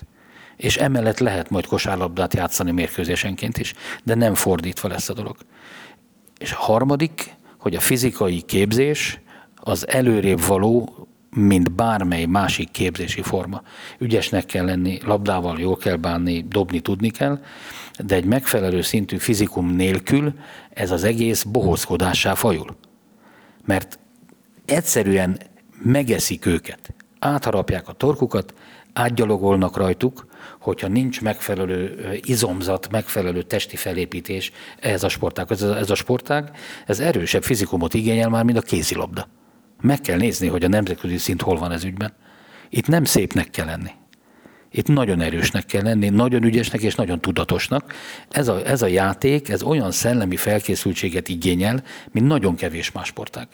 és 0.56 0.76
emellett 0.76 1.18
lehet 1.18 1.50
majd 1.50 1.66
kosárlabdát 1.66 2.34
játszani 2.34 2.70
mérkőzésenként 2.70 3.58
is, 3.58 3.74
de 4.04 4.14
nem 4.14 4.34
fordítva 4.34 4.88
lesz 4.88 5.08
a 5.08 5.12
dolog. 5.12 5.36
És 6.38 6.52
a 6.52 6.58
harmadik, 6.58 7.34
hogy 7.58 7.74
a 7.74 7.80
fizikai 7.80 8.40
képzés 8.40 9.20
az 9.56 9.88
előrébb 9.88 10.40
való, 10.40 11.06
mint 11.30 11.72
bármely 11.72 12.24
másik 12.24 12.70
képzési 12.70 13.22
forma. 13.22 13.62
Ügyesnek 13.98 14.46
kell 14.46 14.64
lenni, 14.64 14.98
labdával 15.04 15.58
jól 15.58 15.76
kell 15.76 15.96
bánni, 15.96 16.44
dobni 16.48 16.80
tudni 16.80 17.10
kell, 17.10 17.40
de 18.04 18.14
egy 18.14 18.24
megfelelő 18.24 18.80
szintű 18.80 19.16
fizikum 19.16 19.74
nélkül 19.74 20.32
ez 20.70 20.90
az 20.90 21.04
egész 21.04 21.42
bohózkodássá 21.42 22.34
fajul. 22.34 22.76
Mert 23.64 23.98
egyszerűen 24.64 25.38
megeszik 25.82 26.46
őket, 26.46 26.94
átharapják 27.18 27.88
a 27.88 27.92
torkukat, 27.92 28.54
átgyalogolnak 28.92 29.76
rajtuk, 29.76 30.25
hogyha 30.66 30.88
nincs 30.88 31.20
megfelelő 31.20 31.98
izomzat, 32.22 32.90
megfelelő 32.90 33.42
testi 33.42 33.76
felépítés 33.76 34.52
ehhez 34.80 35.02
a 35.02 35.08
sportág. 35.08 35.46
Ez 35.50 35.62
ez 35.62 35.90
a 35.90 35.94
sportág, 35.94 36.50
ez 36.86 37.00
erősebb 37.00 37.42
fizikumot 37.42 37.94
igényel 37.94 38.28
már, 38.28 38.44
mint 38.44 38.58
a 38.58 38.60
kézilabda. 38.60 39.28
Meg 39.80 40.00
kell 40.00 40.16
nézni, 40.16 40.46
hogy 40.46 40.64
a 40.64 40.68
nemzetközi 40.68 41.16
szint 41.16 41.42
hol 41.42 41.58
van 41.58 41.72
ez 41.72 41.84
ügyben. 41.84 42.12
Itt 42.68 42.86
nem 42.86 43.04
szépnek 43.04 43.50
kell 43.50 43.66
lenni. 43.66 43.90
Itt 44.70 44.86
nagyon 44.86 45.20
erősnek 45.20 45.66
kell 45.66 45.82
lenni, 45.82 46.08
nagyon 46.08 46.44
ügyesnek 46.44 46.80
és 46.82 46.94
nagyon 46.94 47.20
tudatosnak. 47.20 47.92
Ez 48.30 48.48
a, 48.48 48.66
ez 48.66 48.82
a 48.82 48.86
játék, 48.86 49.48
ez 49.48 49.62
olyan 49.62 49.90
szellemi 49.90 50.36
felkészültséget 50.36 51.28
igényel, 51.28 51.82
mint 52.10 52.26
nagyon 52.26 52.54
kevés 52.54 52.92
más 52.92 53.06
sportág 53.06 53.48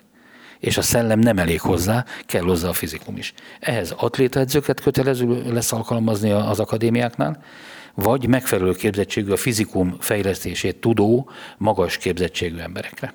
és 0.62 0.76
a 0.76 0.83
szellem 0.83 1.19
nem 1.19 1.38
elég 1.38 1.61
hozzá, 1.61 2.04
kell 2.26 2.42
hozzá 2.42 2.69
a 2.69 2.73
fizikum 2.73 3.16
is. 3.16 3.35
Ehhez 3.61 3.95
atlétaedzőket 3.97 4.81
kötelező 4.81 5.52
lesz 5.52 5.73
alkalmazni 5.73 6.31
az 6.31 6.61
akadémiáknál, 6.61 7.42
vagy 7.95 8.26
megfelelő 8.26 8.73
képzettségű 8.73 9.31
a 9.31 9.37
fizikum 9.37 9.97
fejlesztését 10.00 10.76
tudó, 10.76 11.31
magas 11.59 11.97
képzettségű 11.97 12.59
emberekre. 12.59 13.14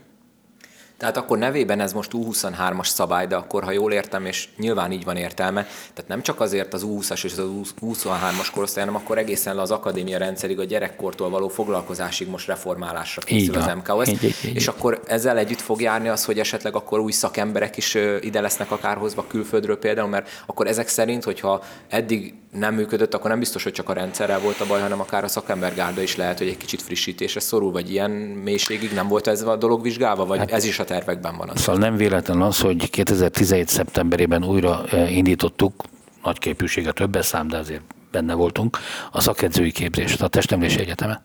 Tehát 0.97 1.17
akkor 1.17 1.37
nevében 1.37 1.79
ez 1.79 1.93
most 1.93 2.11
U23-as 2.13 2.87
szabály, 2.87 3.27
de 3.27 3.35
akkor, 3.35 3.63
ha 3.63 3.71
jól 3.71 3.91
értem, 3.91 4.25
és 4.25 4.47
nyilván 4.57 4.91
így 4.91 5.03
van 5.03 5.15
értelme, 5.15 5.61
tehát 5.93 6.07
nem 6.07 6.21
csak 6.21 6.39
azért 6.39 6.73
az 6.73 6.85
U20-as 6.85 7.23
és 7.23 7.31
az 7.37 7.43
U23-as 7.81 8.47
korosztály, 8.53 8.85
hanem 8.85 9.01
akkor 9.01 9.17
egészen 9.17 9.55
le 9.55 9.61
az 9.61 9.71
akadémia 9.71 10.17
rendszerig, 10.17 10.59
a 10.59 10.63
gyerekkortól 10.63 11.29
való 11.29 11.47
foglalkozásig 11.47 12.29
most 12.29 12.47
reformálásra 12.47 13.21
készül 13.21 13.55
az 13.55 13.71
MKOS. 13.75 14.07
Így, 14.07 14.23
így, 14.23 14.35
így. 14.45 14.55
És 14.55 14.67
akkor 14.67 15.01
ezzel 15.07 15.37
együtt 15.37 15.61
fog 15.61 15.81
járni 15.81 16.07
az, 16.07 16.25
hogy 16.25 16.39
esetleg 16.39 16.75
akkor 16.75 16.99
új 16.99 17.11
szakemberek 17.11 17.77
is 17.77 17.97
ide 18.21 18.41
lesznek 18.41 18.71
akár 18.71 18.97
hozva 18.97 19.25
külföldről 19.27 19.79
például, 19.79 20.09
mert 20.09 20.29
akkor 20.45 20.67
ezek 20.67 20.87
szerint, 20.87 21.23
hogyha 21.23 21.63
eddig 21.89 22.33
nem 22.51 22.73
működött, 22.73 23.13
akkor 23.13 23.29
nem 23.29 23.39
biztos, 23.39 23.63
hogy 23.63 23.71
csak 23.71 23.89
a 23.89 23.93
rendszerrel 23.93 24.39
volt 24.39 24.59
a 24.59 24.65
baj, 24.65 24.81
hanem 24.81 24.99
akár 24.99 25.23
a 25.23 25.27
szakembergárda 25.27 26.01
is 26.01 26.15
lehet, 26.15 26.37
hogy 26.37 26.47
egy 26.47 26.57
kicsit 26.57 26.81
frissítésre 26.81 27.39
szorul, 27.39 27.71
vagy 27.71 27.91
ilyen 27.91 28.11
mélységig 28.43 28.93
nem 28.93 29.07
volt 29.07 29.27
ez 29.27 29.41
a 29.41 29.55
dolog 29.55 29.81
vizsgálva, 29.81 30.25
vagy 30.25 30.37
hát, 30.37 30.51
ez 30.51 30.63
is 30.63 30.79
a 30.79 30.83
tervekben 30.87 31.37
van? 31.37 31.49
Az 31.49 31.59
szóval 31.59 31.81
nem 31.81 31.95
véletlen 31.95 32.41
az, 32.41 32.59
hogy 32.59 32.89
2017. 32.89 33.67
szeptemberében 33.67 34.43
újra 34.43 34.83
eh, 34.85 35.15
indítottuk, 35.15 35.83
nagy 36.23 36.39
képűsége 36.39 36.91
többes 36.91 37.25
szám, 37.25 37.47
de 37.47 37.57
azért 37.57 37.81
benne 38.11 38.33
voltunk, 38.33 38.77
a 39.11 39.21
szakedzői 39.21 39.71
képzést 39.71 40.21
a 40.21 40.27
Testemlési 40.27 40.79
Egyetemen. 40.79 41.21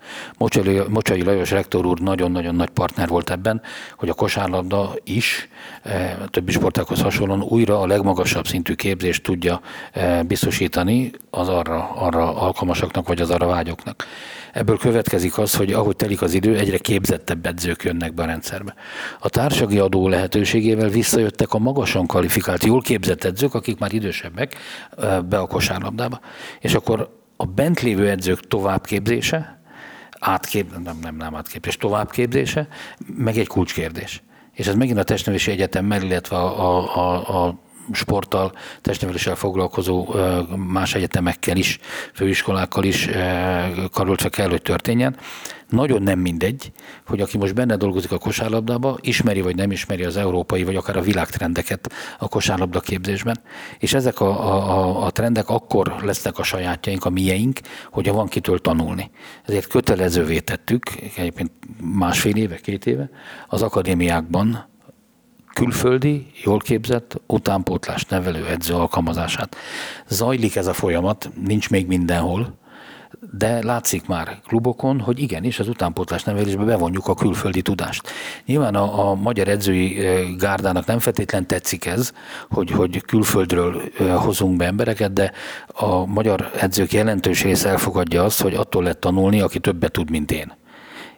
Mocsai, 0.89 1.23
Lajos 1.23 1.51
rektor 1.51 1.87
úr 1.87 1.99
nagyon-nagyon 1.99 2.55
nagy 2.55 2.71
partner 2.71 3.09
volt 3.09 3.31
ebben, 3.31 3.62
hogy 3.97 4.09
a 4.09 4.15
kosárlabda 4.15 4.95
is 5.05 5.49
a 6.25 6.29
többi 6.29 6.53
sportákhoz 6.53 7.03
hasonlóan 7.03 7.43
újra 7.43 7.81
a 7.81 7.87
legmagasabb 7.87 8.47
szintű 8.47 8.75
képzést 8.75 9.23
tudja 9.23 9.61
eh, 9.93 10.23
biztosítani 10.23 11.11
az 11.31 11.49
arra, 11.49 11.91
arra 11.91 12.37
alkalmasaknak, 12.37 13.09
vagy 13.09 13.21
az 13.21 13.31
arra 13.31 13.47
vágyoknak. 13.47 14.07
Ebből 14.53 14.79
következik 14.79 15.39
az, 15.39 15.55
hogy 15.55 15.73
ahogy 15.73 15.97
telik 15.97 16.23
az 16.23 16.35
idő, 16.35 16.59
egyre 16.59 16.79
képzettebb 16.79 17.47
edzők 17.47 17.83
jönnek 17.83 18.15
be 18.15 18.23
a 18.23 18.27
rendszerbe. 18.27 18.75
A 19.19 19.29
társasági 19.29 19.79
adó 19.79 20.09
lehetőségével 20.09 20.89
visszajöttek 20.89 21.53
a 21.53 21.59
magasan 21.59 22.07
kvalifikált, 22.07 22.65
jól 22.65 22.81
képzett 22.81 23.25
edzők, 23.25 23.55
akik 23.55 23.79
már 23.79 23.93
idősebbek, 23.93 24.57
be 25.29 25.39
a 25.39 25.47
kosárlabdába. 25.47 26.21
És 26.61 26.72
akkor 26.75 27.21
a 27.37 27.45
bent 27.45 27.81
lévő 27.81 28.09
edzők 28.09 28.49
továbbképzése, 28.49 29.61
átkép, 30.19 30.79
nem, 30.85 30.99
nem, 31.02 31.17
nem 31.17 31.35
átképzés, 31.35 31.76
továbbképzése, 31.76 32.69
meg 33.17 33.38
egy 33.38 33.47
kulcskérdés. 33.47 34.23
És 34.52 34.67
ez 34.67 34.75
megint 34.75 34.99
a 34.99 35.02
testnevelési 35.02 35.50
egyetem 35.50 35.93
illetve 35.93 36.37
a, 36.37 36.76
a, 36.76 36.97
a, 36.97 37.45
a 37.47 37.59
sporttal, 37.93 38.52
testneveléssel 38.81 39.35
foglalkozó 39.35 40.14
más 40.57 40.95
egyetemekkel 40.95 41.57
is, 41.57 41.79
főiskolákkal 42.14 42.85
is 42.85 43.09
karöltve 43.93 44.29
kell, 44.29 44.49
hogy 44.49 44.62
történjen. 44.62 45.17
Nagyon 45.73 46.02
nem 46.02 46.19
mindegy, 46.19 46.73
hogy 47.07 47.21
aki 47.21 47.38
most 47.38 47.55
benne 47.55 47.76
dolgozik 47.76 48.12
a 48.12 48.19
kosárlabdába, 48.19 48.99
ismeri 49.00 49.41
vagy 49.41 49.57
nem 49.57 49.71
ismeri 49.71 50.05
az 50.05 50.17
európai, 50.17 50.64
vagy 50.64 50.76
akár 50.76 50.97
a 50.97 51.00
világtrendeket 51.00 51.93
a 52.19 52.29
kosárlabda 52.29 52.81
képzésben. 52.81 53.41
És 53.79 53.95
ezek 53.95 54.21
a, 54.21 54.29
a, 54.29 55.05
a 55.05 55.11
trendek 55.11 55.49
akkor 55.49 55.95
lesznek 56.02 56.38
a 56.38 56.43
sajátjaink, 56.43 57.05
a 57.05 57.11
mieink, 57.11 57.61
hogyha 57.91 58.12
van 58.12 58.29
kitől 58.29 58.59
tanulni. 58.59 59.11
Ezért 59.47 59.67
kötelezővé 59.67 60.38
tettük, 60.38 60.83
egyébként 61.17 61.50
másfél 61.95 62.37
éve, 62.37 62.57
két 62.57 62.87
éve, 62.87 63.11
az 63.49 63.62
akadémiákban 63.62 64.71
külföldi, 65.55 66.26
jól 66.45 66.59
képzett, 66.59 67.21
utánpótlás 67.26 68.05
nevelő 68.05 68.47
edző 68.47 68.75
alkalmazását. 68.75 69.57
Zajlik 70.09 70.57
ez 70.57 70.67
a 70.67 70.73
folyamat, 70.73 71.31
nincs 71.47 71.71
még 71.71 71.87
mindenhol, 71.87 72.61
de 73.38 73.64
látszik 73.64 74.07
már 74.07 74.40
klubokon, 74.47 75.00
hogy 75.00 75.21
igenis 75.21 75.59
az 75.59 75.69
utánpótlás 75.69 76.23
nevelésbe 76.25 76.64
bevonjuk 76.64 77.07
a 77.07 77.14
külföldi 77.14 77.62
tudást. 77.62 78.09
Nyilván 78.47 78.75
a, 78.75 79.11
a 79.11 79.14
magyar 79.14 79.49
edzői 79.49 79.99
gárdának 80.38 80.87
nem 80.87 80.99
feltétlen 80.99 81.47
tetszik 81.47 81.85
ez, 81.85 82.12
hogy, 82.50 82.71
hogy 82.71 83.02
külföldről 83.02 83.83
hozunk 84.14 84.57
be 84.57 84.64
embereket, 84.64 85.12
de 85.12 85.33
a 85.66 86.07
magyar 86.07 86.50
edzők 86.61 86.92
jelentős 86.92 87.42
része 87.42 87.69
elfogadja 87.69 88.25
azt, 88.25 88.40
hogy 88.40 88.54
attól 88.54 88.83
lehet 88.83 88.99
tanulni, 88.99 89.40
aki 89.40 89.59
többet 89.59 89.92
tud, 89.92 90.11
mint 90.11 90.31
én 90.31 90.52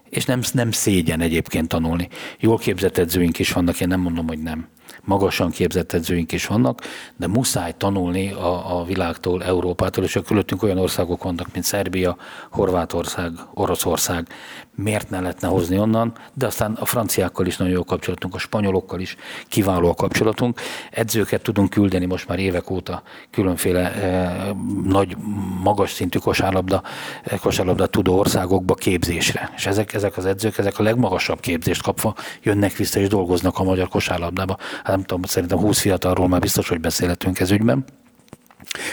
és 0.09 0.25
nem, 0.25 0.41
nem 0.53 0.71
szégyen 0.71 1.21
egyébként 1.21 1.69
tanulni. 1.69 2.09
Jól 2.41 2.59
képzett 2.59 2.99
edzőink 2.99 3.39
is 3.39 3.53
vannak, 3.53 3.81
én 3.81 3.89
nem 3.89 4.01
mondom, 4.01 4.27
hogy 4.27 4.39
nem 4.39 4.69
magasan 5.05 5.51
képzett 5.51 5.93
edzőink 5.93 6.33
is 6.33 6.47
vannak, 6.47 6.81
de 7.17 7.27
muszáj 7.27 7.75
tanulni 7.77 8.33
a, 8.33 8.79
a 8.79 8.85
világtól, 8.85 9.43
Európától, 9.43 10.05
és 10.05 10.17
a 10.17 10.23
körülöttünk 10.23 10.63
olyan 10.63 10.79
országok 10.79 11.23
vannak, 11.23 11.53
mint 11.53 11.65
Szerbia, 11.65 12.17
Horvátország, 12.51 13.33
Oroszország, 13.55 14.29
miért 14.75 15.11
ne 15.11 15.21
lehetne 15.21 15.49
hozni 15.49 15.79
onnan, 15.79 16.13
de 16.35 16.47
aztán 16.47 16.73
a 16.73 16.85
franciákkal 16.85 17.47
is 17.47 17.57
nagyon 17.57 17.73
jó 17.73 17.85
kapcsolatunk, 17.85 18.35
a 18.35 18.39
spanyolokkal 18.39 19.01
is 19.01 19.17
kiváló 19.49 19.89
a 19.89 19.95
kapcsolatunk. 19.95 20.61
Edzőket 20.91 21.43
tudunk 21.43 21.71
küldeni 21.71 22.07
most 22.07 22.29
már 22.29 22.39
évek 22.39 22.71
óta 22.71 23.03
különféle 23.31 23.93
eh, 23.93 24.51
nagy, 24.85 25.17
magas 25.63 25.93
szintű 25.93 26.19
kosárlabda, 26.19 26.83
eh, 27.23 27.39
kosárlabda 27.39 27.87
tudó 27.87 28.19
országokba 28.19 28.75
képzésre. 28.75 29.53
És 29.57 29.67
ezek, 29.67 29.95
ezek 29.95 30.17
az 30.17 30.27
edzők, 30.27 30.59
ezek 30.59 30.79
a 30.79 30.83
legmagasabb 30.83 31.41
képzést 31.41 31.83
kapva 31.83 32.15
jönnek 32.43 32.77
vissza 32.77 33.01
és 33.01 33.09
dolgoznak 33.09 33.59
a 33.59 33.63
magyar 33.63 33.89
kosárlabdába. 33.89 34.57
Hát 34.77 34.97
nem 34.97 35.03
tudom, 35.03 35.23
szerintem 35.23 35.59
20 35.59 35.81
fiatalról 35.81 36.29
már 36.29 36.41
biztos, 36.41 36.69
hogy 36.69 36.81
beszélhetünk 36.81 37.41
ez 37.41 37.51
ügyben. 37.51 37.85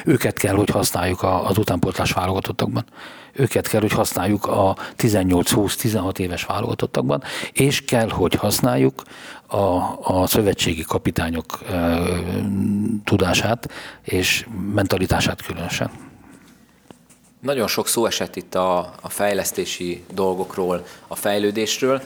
Őket 0.06 0.38
kell, 0.38 0.56
hogy 0.56 0.70
használjuk 0.70 1.24
az 1.24 1.58
utánpótlás 1.58 2.12
válogatottakban. 2.12 2.86
Őket 3.34 3.68
kell, 3.68 3.82
hogy 3.82 3.92
használjuk 3.92 4.46
a 4.46 4.76
18-20-16 4.98 6.20
éves 6.20 6.44
válogatottakban, 6.44 7.24
és 7.52 7.86
kell, 7.86 8.10
hogy 8.10 8.34
használjuk 8.36 9.04
a, 9.48 9.58
a 10.02 10.28
szövetségi 10.28 10.84
kapitányok 10.88 11.60
e, 11.70 12.00
tudását 13.04 13.72
és 14.02 14.46
mentalitását 14.74 15.42
különösen. 15.42 16.11
Nagyon 17.42 17.68
sok 17.68 17.88
szó 17.88 18.06
esett 18.06 18.36
itt 18.36 18.56
a, 18.56 18.94
a 19.02 19.10
fejlesztési 19.10 20.04
dolgokról, 20.14 20.86
a 21.08 21.16
fejlődésről. 21.16 22.02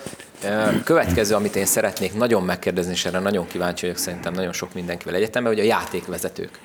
Következő, 0.84 1.36
amit 1.36 1.56
én 1.56 1.65
szeretnék 1.65 2.13
nagyon 2.13 2.44
megkérdezni, 2.44 2.92
és 2.92 3.06
erre 3.06 3.20
nagyon 3.20 3.48
kíváncsi 3.48 3.86
vagyok, 3.86 4.01
szerintem 4.01 4.34
nagyon 4.34 4.54
sok 4.54 4.74
mindenkivel 4.74 5.15
egyetemben, 5.15 5.54
hogy 5.54 5.62
a 5.62 5.65
játékvezetők. 5.68 6.60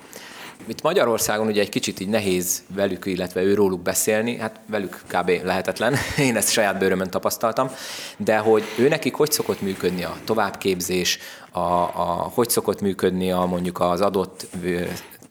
Itt 0.66 0.82
Magyarországon 0.82 1.46
ugye 1.46 1.60
egy 1.60 1.68
kicsit 1.68 2.00
így 2.00 2.08
nehéz 2.08 2.62
velük, 2.74 3.06
illetve 3.06 3.42
őróluk 3.42 3.80
beszélni, 3.80 4.36
hát 4.36 4.60
velük 4.66 5.02
kb. 5.06 5.30
lehetetlen, 5.44 5.94
én 6.28 6.36
ezt 6.36 6.52
saját 6.52 6.78
bőrömön 6.78 7.10
tapasztaltam, 7.10 7.70
de 8.16 8.38
hogy 8.38 8.62
ő 8.78 8.88
nekik 8.88 9.14
hogy 9.14 9.30
szokott 9.30 9.60
működni 9.60 10.04
a 10.04 10.16
továbbképzés, 10.24 11.18
a, 11.50 11.60
a, 11.60 12.30
hogy 12.34 12.50
szokott 12.50 12.80
működni 12.80 13.32
a 13.32 13.44
mondjuk 13.44 13.80
az 13.80 14.00
adott 14.00 14.46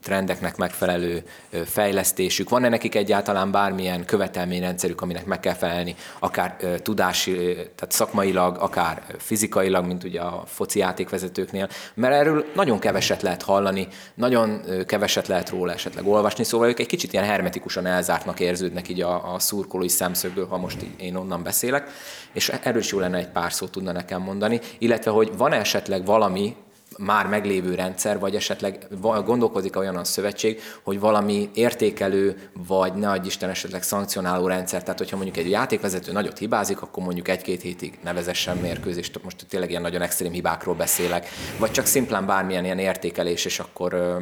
trendeknek 0.02 0.56
megfelelő 0.56 1.22
fejlesztésük? 1.64 2.48
Van-e 2.48 2.68
nekik 2.68 2.94
egyáltalán 2.94 3.50
bármilyen 3.50 4.04
követelményrendszerük, 4.04 5.00
aminek 5.00 5.24
meg 5.24 5.40
kell 5.40 5.54
felelni, 5.54 5.94
akár 6.18 6.56
tudási, 6.82 7.32
tehát 7.54 7.88
szakmailag, 7.88 8.56
akár 8.60 9.02
fizikailag, 9.18 9.86
mint 9.86 10.04
ugye 10.04 10.20
a 10.20 10.42
foci 10.46 10.78
játékvezetőknél? 10.78 11.68
Mert 11.94 12.14
erről 12.14 12.44
nagyon 12.54 12.78
keveset 12.78 13.22
lehet 13.22 13.42
hallani, 13.42 13.88
nagyon 14.14 14.60
keveset 14.86 15.26
lehet 15.26 15.50
róla 15.50 15.72
esetleg 15.72 16.06
olvasni, 16.06 16.44
szóval 16.44 16.68
ők 16.68 16.78
egy 16.78 16.86
kicsit 16.86 17.12
ilyen 17.12 17.24
hermetikusan 17.24 17.86
elzártnak 17.86 18.40
érződnek 18.40 18.88
így 18.88 19.00
a, 19.00 19.34
a 19.34 19.38
szurkolói 19.38 19.88
szemszögből, 19.88 20.46
ha 20.46 20.56
most 20.56 20.82
én 20.96 21.16
onnan 21.16 21.42
beszélek, 21.42 21.90
és 22.32 22.48
erről 22.48 22.80
is 22.80 22.92
jó 22.92 22.98
lenne 22.98 23.18
egy 23.18 23.28
pár 23.28 23.52
szót 23.52 23.70
tudna 23.70 23.92
nekem 23.92 24.22
mondani, 24.22 24.60
illetve 24.78 25.10
hogy 25.10 25.36
van 25.36 25.52
esetleg 25.52 26.04
valami, 26.04 26.56
már 27.00 27.26
meglévő 27.26 27.74
rendszer, 27.74 28.18
vagy 28.18 28.34
esetleg 28.34 28.86
gondolkozik 29.00 29.76
olyan 29.76 29.96
a 29.96 30.04
szövetség, 30.04 30.60
hogy 30.82 31.00
valami 31.00 31.50
értékelő, 31.54 32.50
vagy 32.66 32.94
ne 32.94 33.10
adj 33.10 33.26
Isten 33.26 33.50
esetleg 33.50 33.82
szankcionáló 33.82 34.46
rendszer, 34.46 34.82
tehát 34.82 34.98
hogyha 34.98 35.16
mondjuk 35.16 35.36
egy 35.36 35.50
játékvezető 35.50 36.12
nagyot 36.12 36.38
hibázik, 36.38 36.82
akkor 36.82 37.02
mondjuk 37.02 37.28
egy-két 37.28 37.62
hétig 37.62 37.98
nevezessen 38.04 38.56
mérkőzést, 38.56 39.22
most 39.22 39.46
tényleg 39.48 39.70
ilyen 39.70 39.82
nagyon 39.82 40.02
extrém 40.02 40.32
hibákról 40.32 40.74
beszélek, 40.74 41.28
vagy 41.58 41.70
csak 41.70 41.86
szimplán 41.86 42.26
bármilyen 42.26 42.64
ilyen 42.64 42.78
értékelés, 42.78 43.44
és 43.44 43.58
akkor 43.58 44.18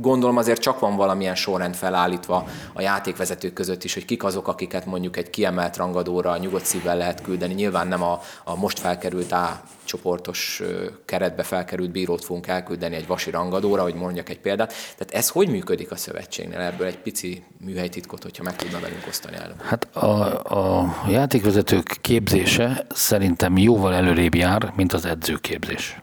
gondolom 0.00 0.36
azért 0.36 0.60
csak 0.60 0.78
van 0.78 0.96
valamilyen 0.96 1.34
sorrend 1.34 1.74
felállítva 1.74 2.46
a 2.72 2.80
játékvezetők 2.80 3.52
között 3.52 3.84
is, 3.84 3.94
hogy 3.94 4.04
kik 4.04 4.24
azok, 4.24 4.48
akiket 4.48 4.86
mondjuk 4.86 5.16
egy 5.16 5.30
kiemelt 5.30 5.76
rangadóra 5.76 6.36
nyugodt 6.36 6.64
szívvel 6.64 6.96
lehet 6.96 7.22
küldeni. 7.22 7.54
Nyilván 7.54 7.88
nem 7.88 8.02
a, 8.02 8.20
a 8.44 8.56
most 8.56 8.78
felkerült 8.78 9.32
A 9.32 9.62
csoportos 9.84 10.62
keretbe 11.04 11.42
felkerült 11.42 11.90
bírót 11.90 12.24
fogunk 12.24 12.46
elküldeni 12.46 12.94
egy 12.94 13.06
vasi 13.06 13.30
rangadóra, 13.30 13.82
hogy 13.82 13.94
mondjak 13.94 14.28
egy 14.28 14.40
példát. 14.40 14.72
Tehát 14.96 15.14
ez 15.14 15.28
hogy 15.28 15.48
működik 15.48 15.90
a 15.90 15.96
szövetségnél? 15.96 16.58
Ebből 16.58 16.86
egy 16.86 16.98
pici 16.98 17.44
műhelytitkot, 17.58 18.22
hogyha 18.22 18.42
meg 18.42 18.56
tudna 18.56 18.80
velünk 18.80 19.04
osztani 19.08 19.36
el. 19.36 19.54
Hát 19.62 19.96
a, 19.96 20.80
a 20.80 20.94
játékvezetők 21.08 21.96
képzése 22.00 22.86
szerintem 22.94 23.56
jóval 23.56 23.94
előrébb 23.94 24.34
jár, 24.34 24.72
mint 24.76 24.92
az 24.92 25.04
edzőképzés. 25.04 26.00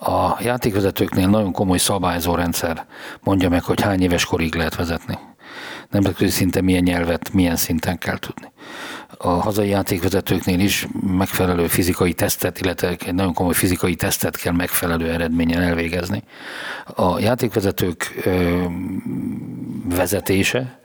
A 0.00 0.36
játékvezetőknél 0.40 1.28
nagyon 1.28 1.52
komoly 1.52 1.78
szabályzórendszer 1.78 2.86
mondja 3.22 3.48
meg, 3.48 3.62
hogy 3.62 3.80
hány 3.80 4.02
éves 4.02 4.24
korig 4.24 4.54
lehet 4.54 4.74
vezetni. 4.74 5.18
Nemzetközi 5.90 6.30
szinten 6.30 6.64
milyen 6.64 6.82
nyelvet, 6.82 7.32
milyen 7.32 7.56
szinten 7.56 7.98
kell 7.98 8.18
tudni. 8.18 8.52
A 9.18 9.28
hazai 9.28 9.68
játékvezetőknél 9.68 10.60
is 10.60 10.86
megfelelő 11.06 11.66
fizikai 11.66 12.12
tesztet, 12.12 12.60
illetve 12.60 12.88
egy 12.88 13.14
nagyon 13.14 13.34
komoly 13.34 13.54
fizikai 13.54 13.94
tesztet 13.94 14.36
kell 14.36 14.52
megfelelő 14.52 15.10
eredményen 15.10 15.62
elvégezni. 15.62 16.22
A 16.94 17.18
játékvezetők 17.18 18.24
vezetése, 19.84 20.80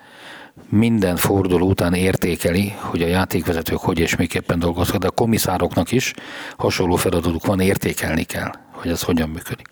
minden 0.69 1.15
forduló 1.15 1.67
után 1.67 1.93
értékeli, 1.93 2.74
hogy 2.78 3.02
a 3.02 3.08
játékvezetők 3.08 3.80
hogy 3.80 4.00
és 4.00 4.15
miképpen 4.15 4.60
dolgoznak, 4.60 5.02
de 5.02 5.08
a 5.08 5.12
komisszároknak 5.12 5.91
is 5.91 6.13
hasonló 6.58 6.95
feladatuk 6.95 7.45
van, 7.45 7.60
értékelni 7.60 8.24
kell 8.24 8.52
hogy 8.82 8.91
ez 8.91 9.04
hogyan 9.04 9.30
működik. 9.30 9.67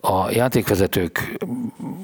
A 0.00 0.30
játékvezetők 0.30 1.38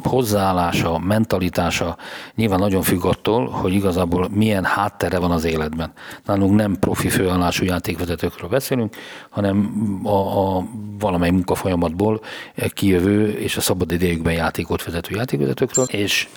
hozzáállása, 0.02 0.98
mentalitása 0.98 1.96
nyilván 2.34 2.58
nagyon 2.58 2.82
függ 2.82 3.04
attól, 3.04 3.48
hogy 3.48 3.72
igazából 3.72 4.28
milyen 4.30 4.64
háttere 4.64 5.18
van 5.18 5.30
az 5.30 5.44
életben. 5.44 5.92
Nálunk 6.24 6.54
nem 6.54 6.76
profi 6.78 7.08
főállású 7.08 7.64
játékvezetőkről 7.64 8.48
beszélünk, 8.48 8.96
hanem 9.30 9.70
a, 10.02 10.56
a 10.56 10.64
valamely 10.98 11.30
munkafolyamatból 11.30 12.20
kijövő 12.68 13.28
és 13.28 13.56
a 13.56 13.60
szabad 13.60 13.92
idejükben 13.92 14.32
játékot 14.32 14.84
vezető 14.84 15.14
játékvezetőkről, 15.16 15.84
és 15.84 16.28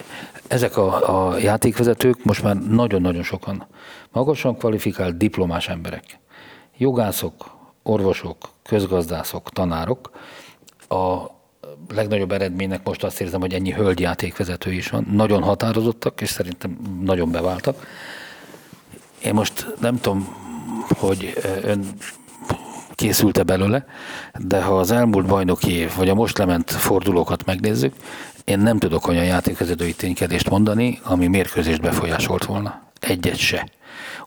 ezek 0.47 0.77
a, 0.77 1.27
a 1.29 1.37
játékvezetők 1.37 2.23
most 2.23 2.43
már 2.43 2.55
nagyon-nagyon 2.55 3.23
sokan 3.23 3.67
magasan 4.11 4.57
kvalifikált 4.57 5.17
diplomás 5.17 5.69
emberek. 5.69 6.19
Jogászok, 6.77 7.55
orvosok, 7.83 8.54
közgazdászok, 8.69 9.49
tanárok. 9.49 10.11
A 10.89 11.15
legnagyobb 11.93 12.31
eredménynek 12.31 12.83
most 12.83 13.03
azt 13.03 13.21
érzem, 13.21 13.39
hogy 13.39 13.53
ennyi 13.53 13.71
hölgyjátékvezető 13.71 14.73
is 14.73 14.89
van. 14.89 15.07
Nagyon 15.11 15.43
határozottak, 15.43 16.21
és 16.21 16.29
szerintem 16.29 16.77
nagyon 17.01 17.31
beváltak. 17.31 17.85
Én 19.23 19.33
most 19.33 19.67
nem 19.79 19.99
tudom, 19.99 20.35
hogy 20.97 21.33
ön 21.61 21.85
készült-e 22.95 23.43
belőle, 23.43 23.85
de 24.39 24.61
ha 24.61 24.79
az 24.79 24.91
elmúlt 24.91 25.25
bajnoki 25.25 25.71
év, 25.71 25.91
vagy 25.97 26.09
a 26.09 26.13
most 26.13 26.37
lement 26.37 26.71
fordulókat 26.71 27.45
megnézzük, 27.45 27.93
én 28.43 28.59
nem 28.59 28.79
tudok 28.79 29.07
olyan 29.07 29.25
játékvezetői 29.25 29.93
ténykedést 29.93 30.49
mondani, 30.49 30.99
ami 31.03 31.27
mérkőzést 31.27 31.81
befolyásolt 31.81 32.45
volna. 32.45 32.81
Egyet 32.99 33.37
se. 33.37 33.69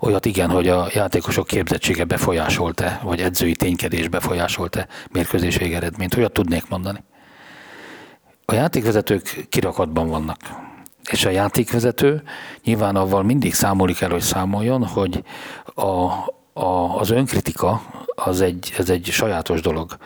Olyat 0.00 0.24
igen, 0.24 0.50
hogy 0.50 0.68
a 0.68 0.88
játékosok 0.94 1.46
képzettsége 1.46 2.04
befolyásolta, 2.04 2.98
vagy 3.02 3.20
edzői 3.20 3.56
ténykedés 3.56 4.08
befolyásolta 4.08 4.87
mérkőzés 5.12 5.56
végeredményt. 5.56 6.16
Olyat 6.16 6.32
tudnék 6.32 6.68
mondani. 6.68 7.04
A 8.44 8.54
játékvezetők 8.54 9.46
kirakatban 9.48 10.08
vannak. 10.08 10.38
És 11.11 11.24
a 11.24 11.30
játékvezető 11.30 12.22
nyilván 12.64 12.96
avval 12.96 13.22
mindig 13.22 13.54
számolni 13.54 13.92
kell, 13.92 14.11
hogy 14.11 14.20
számoljon, 14.20 14.87
hogy 14.87 15.22
a, 15.74 16.11
a, 16.59 16.99
az 16.99 17.11
önkritika 17.11 17.83
az 18.14 18.40
egy, 18.40 18.75
ez 18.79 18.90
egy 18.90 19.05
sajátos 19.05 19.61
dolog. 19.61 19.97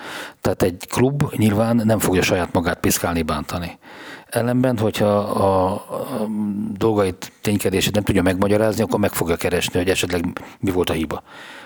Tehát 0.40 0.62
egy 0.62 0.86
klub 0.88 1.22
nyilván 1.36 1.76
nem 1.84 1.98
fogja 1.98 2.22
saját 2.22 2.52
magát 2.52 2.80
piszkálni, 2.80 3.22
bántani. 3.22 3.78
Ellenben, 4.28 4.78
hogyha 4.78 5.06
a, 5.16 5.72
a 5.72 6.26
dolgait, 6.76 7.32
ténykedését 7.40 7.94
nem 7.94 8.02
tudja 8.02 8.22
megmagyarázni, 8.22 8.82
akkor 8.82 8.98
meg 8.98 9.12
fogja 9.12 9.36
keresni, 9.36 9.78
hogy 9.78 9.88
esetleg 9.88 10.42
mi 10.60 10.70
volt 10.70 10.90
a 10.90 10.92
hiba. 10.92 11.22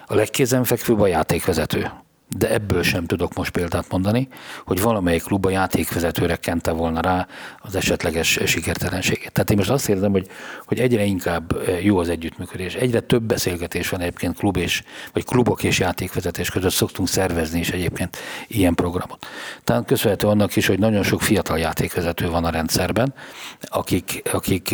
A 0.07 0.15
legkézenfekvőbb 0.15 1.01
a 1.01 1.07
játékvezető 1.07 1.91
de 2.29 2.51
ebből 2.51 2.83
sem 2.83 3.05
tudok 3.05 3.35
most 3.35 3.51
példát 3.51 3.91
mondani, 3.91 4.29
hogy 4.65 4.81
valamelyik 4.81 5.23
klub 5.23 5.47
a 5.47 5.51
játékvezetőre 5.51 6.37
kente 6.37 6.71
volna 6.71 7.01
rá 7.01 7.27
az 7.59 7.77
esetleges 7.77 8.39
sikertelenségét. 8.47 9.33
Tehát 9.33 9.51
én 9.51 9.57
most 9.57 9.71
azt 9.71 9.89
érzem, 9.89 10.13
hogy, 10.13 10.29
hogy 10.65 10.81
egyre 10.81 11.05
inkább 11.05 11.57
jó 11.83 11.99
az 11.99 12.09
együttműködés, 12.09 12.75
egyre 12.75 13.01
több 13.01 13.23
beszélgetés 13.23 13.89
van 13.89 14.01
egyébként 14.01 14.37
klub 14.39 14.57
és, 14.57 14.83
vagy 15.13 15.25
klubok 15.25 15.63
és 15.63 15.79
játékvezetés 15.79 16.51
között 16.51 16.73
szoktunk 16.73 17.09
szervezni 17.09 17.59
is 17.59 17.71
egyébként 17.71 18.17
ilyen 18.49 18.75
programot. 18.75 19.27
Tehát 19.65 19.87
köszönhető 19.87 20.27
annak 20.27 20.57
is, 20.57 20.67
hogy 20.67 20.79
nagyon 20.79 21.03
sok 21.03 21.23
fiatal 21.23 21.59
játékvezető 21.59 22.29
van 22.29 22.45
a 22.45 22.51
rendszerben, 22.51 23.15
akik, 23.61 24.23
akik 24.33 24.71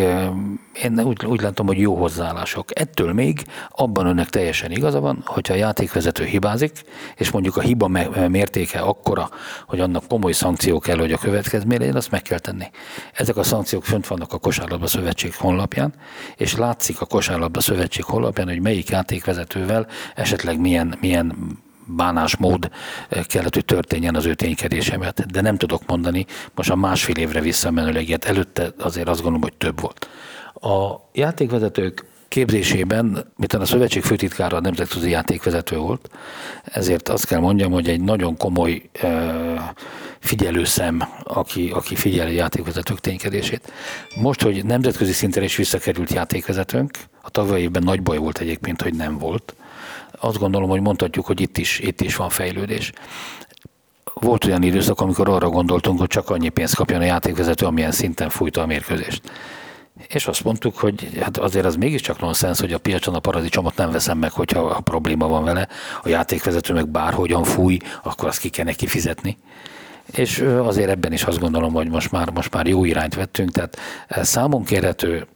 én 0.82 1.00
úgy, 1.00 1.26
úgy 1.26 1.40
látom, 1.40 1.66
hogy 1.66 1.78
jó 1.78 1.94
hozzáállások. 1.94 2.80
Ettől 2.80 3.12
még 3.12 3.44
abban 3.68 4.06
önnek 4.06 4.28
teljesen 4.28 4.70
igaza 4.70 5.00
van, 5.00 5.22
hogyha 5.26 5.54
a 5.54 5.56
játékvezető 5.56 6.24
hibázik, 6.24 6.72
és 7.16 7.30
mondjuk 7.30 7.41
a 7.50 7.60
hiba 7.60 7.88
mértéke 8.28 8.80
akkora, 8.80 9.30
hogy 9.66 9.80
annak 9.80 10.06
komoly 10.08 10.32
szankció 10.32 10.78
kell, 10.78 10.98
hogy 10.98 11.12
a 11.12 11.18
következmény 11.18 11.78
legyen, 11.78 11.96
azt 11.96 12.10
meg 12.10 12.22
kell 12.22 12.38
tenni. 12.38 12.64
Ezek 13.12 13.36
a 13.36 13.42
szankciók 13.42 13.84
fönt 13.84 14.06
vannak 14.06 14.32
a 14.32 14.38
Kosárlabda 14.38 14.86
Szövetség 14.86 15.34
honlapján, 15.34 15.94
és 16.36 16.56
látszik 16.56 17.00
a 17.00 17.06
Kosárlabda 17.06 17.60
Szövetség 17.60 18.04
honlapján, 18.04 18.48
hogy 18.48 18.60
melyik 18.60 18.88
játékvezetővel 18.88 19.86
esetleg 20.14 20.60
milyen, 20.60 20.96
milyen 21.00 21.58
bánásmód 21.86 22.70
kellett, 23.26 23.54
hogy 23.54 23.64
történjen 23.64 24.14
az 24.14 24.24
ő 24.24 24.34
ténykedése 24.34 24.96
miatt. 24.96 25.20
De 25.20 25.40
nem 25.40 25.56
tudok 25.56 25.82
mondani, 25.86 26.26
most 26.54 26.70
a 26.70 26.76
másfél 26.76 27.16
évre 27.16 27.40
visszamenőleg. 27.40 28.18
Előtte 28.26 28.72
azért 28.78 29.08
azt 29.08 29.22
gondolom, 29.22 29.42
hogy 29.42 29.56
több 29.56 29.80
volt. 29.80 30.08
A 30.54 31.08
játékvezetők 31.12 32.04
képzésében, 32.32 33.32
mint 33.36 33.52
a 33.52 33.64
szövetség 33.64 34.02
főtitkára 34.02 34.56
a 34.56 34.60
nemzetközi 34.60 35.10
játékvezető 35.10 35.76
volt, 35.76 36.10
ezért 36.64 37.08
azt 37.08 37.26
kell 37.26 37.40
mondjam, 37.40 37.72
hogy 37.72 37.88
egy 37.88 38.00
nagyon 38.00 38.36
komoly 38.36 38.82
figyelőszem, 40.18 41.02
aki, 41.22 41.70
aki 41.70 41.94
figyeli 41.94 42.30
a 42.30 42.34
játékvezetők 42.34 43.00
ténykedését. 43.00 43.72
Most, 44.16 44.42
hogy 44.42 44.64
nemzetközi 44.64 45.12
szinten 45.12 45.42
is 45.42 45.56
visszakerült 45.56 46.12
játékvezetőnk, 46.12 46.90
a 47.22 47.30
tavalyi 47.30 47.62
évben 47.62 47.82
nagy 47.82 48.02
baj 48.02 48.16
volt 48.16 48.38
egyébként, 48.38 48.82
hogy 48.82 48.94
nem 48.94 49.18
volt. 49.18 49.54
Azt 50.20 50.38
gondolom, 50.38 50.68
hogy 50.68 50.80
mondhatjuk, 50.80 51.26
hogy 51.26 51.40
itt 51.40 51.58
is, 51.58 51.78
itt 51.78 52.00
is 52.00 52.16
van 52.16 52.28
fejlődés. 52.28 52.92
Volt 54.14 54.44
olyan 54.44 54.62
időszak, 54.62 55.00
amikor 55.00 55.28
arra 55.28 55.48
gondoltunk, 55.48 55.98
hogy 55.98 56.08
csak 56.08 56.30
annyi 56.30 56.48
pénzt 56.48 56.74
kapjon 56.74 57.00
a 57.00 57.04
játékvezető, 57.04 57.66
amilyen 57.66 57.92
szinten 57.92 58.28
fújta 58.28 58.62
a 58.62 58.66
mérkőzést 58.66 59.22
és 60.08 60.26
azt 60.26 60.44
mondtuk, 60.44 60.78
hogy 60.78 61.18
hát 61.20 61.38
azért 61.38 61.64
az 61.64 61.76
mégiscsak 61.76 62.20
nonsens, 62.20 62.60
hogy 62.60 62.72
a 62.72 62.78
piacon 62.78 63.14
a 63.14 63.18
paradicsomot 63.18 63.76
nem 63.76 63.90
veszem 63.90 64.18
meg, 64.18 64.32
hogyha 64.32 64.60
a 64.60 64.80
probléma 64.80 65.28
van 65.28 65.44
vele, 65.44 65.68
a 66.02 66.08
játékvezető 66.08 66.72
meg 66.74 66.88
bárhogyan 66.88 67.44
fúj, 67.44 67.78
akkor 68.02 68.28
azt 68.28 68.40
ki 68.40 68.48
kell 68.48 68.64
neki 68.64 68.86
fizetni. 68.86 69.38
És 70.12 70.38
azért 70.64 70.90
ebben 70.90 71.12
is 71.12 71.22
azt 71.22 71.38
gondolom, 71.38 71.72
hogy 71.72 71.88
most 71.88 72.10
már, 72.10 72.30
most 72.30 72.54
már 72.54 72.66
jó 72.66 72.84
irányt 72.84 73.14
vettünk, 73.14 73.50
tehát 73.50 73.78
számon 74.08 74.64
kérhető 74.64 75.26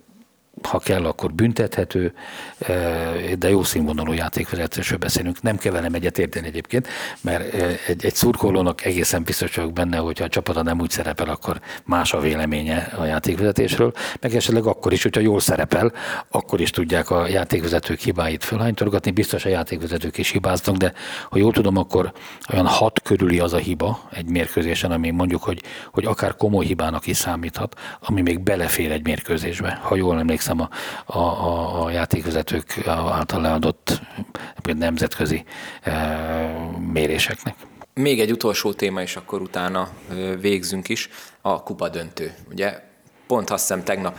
ha 0.62 0.78
kell, 0.78 1.04
akkor 1.04 1.32
büntethető, 1.32 2.14
eh, 2.58 3.32
de 3.38 3.48
jó 3.50 3.62
színvonalú 3.62 4.12
játékvezetésről 4.12 4.98
beszélünk. 4.98 5.42
Nem 5.42 5.56
kell 5.56 5.72
velem 5.72 5.94
egyet 5.94 6.18
érteni 6.18 6.46
egyébként, 6.46 6.88
mert 7.20 7.54
eh, 7.54 7.78
egy, 7.86 8.04
egy 8.04 8.14
szurkolónak 8.14 8.84
egészen 8.84 9.22
biztos 9.22 9.54
vagyok 9.54 9.72
benne, 9.72 9.96
hogyha 9.96 10.24
a 10.24 10.28
csapata 10.28 10.62
nem 10.62 10.80
úgy 10.80 10.90
szerepel, 10.90 11.28
akkor 11.28 11.60
más 11.84 12.12
a 12.12 12.20
véleménye 12.20 12.92
a 12.98 13.04
játékvezetésről, 13.04 13.92
meg 14.20 14.34
esetleg 14.34 14.66
akkor 14.66 14.92
is, 14.92 15.02
hogyha 15.02 15.20
jól 15.20 15.40
szerepel, 15.40 15.92
akkor 16.28 16.60
is 16.60 16.70
tudják 16.70 17.10
a 17.10 17.28
játékvezetők 17.28 17.98
hibáit 17.98 18.44
fölhánytorgatni, 18.44 19.10
biztos 19.10 19.44
a 19.44 19.48
játékvezetők 19.48 20.18
is 20.18 20.30
hibáznak, 20.30 20.76
de 20.76 20.92
ha 21.30 21.38
jól 21.38 21.52
tudom, 21.52 21.76
akkor 21.76 22.12
olyan 22.52 22.66
hat 22.66 23.00
körüli 23.02 23.38
az 23.38 23.52
a 23.52 23.58
hiba 23.58 24.08
egy 24.12 24.26
mérkőzésen, 24.26 24.90
ami 24.90 25.10
mondjuk, 25.10 25.42
hogy, 25.42 25.62
hogy 25.92 26.04
akár 26.04 26.36
komoly 26.36 26.64
hibának 26.64 27.06
is 27.06 27.16
számíthat, 27.16 27.74
ami 28.00 28.20
még 28.20 28.40
belefér 28.40 28.90
egy 28.90 29.04
mérkőzésbe, 29.04 29.80
ha 29.82 29.96
jól 29.96 30.18
emlékszem 30.18 30.45
emlékszem 30.48 30.68
a, 31.06 31.18
a, 31.18 31.84
a 31.84 31.90
játékvezetők 31.90 32.86
által 32.86 33.40
leadott 33.40 34.00
nemzetközi 34.62 35.44
e, 35.82 35.92
méréseknek. 36.92 37.54
Még 37.94 38.20
egy 38.20 38.30
utolsó 38.30 38.72
téma, 38.72 39.00
és 39.00 39.16
akkor 39.16 39.40
utána 39.40 39.88
végzünk 40.40 40.88
is, 40.88 41.08
a 41.40 41.62
kupa 41.62 41.88
döntő. 41.88 42.34
Ugye 42.50 42.80
pont 43.26 43.50
azt 43.50 43.60
hiszem 43.60 43.84
tegnap 43.84 44.18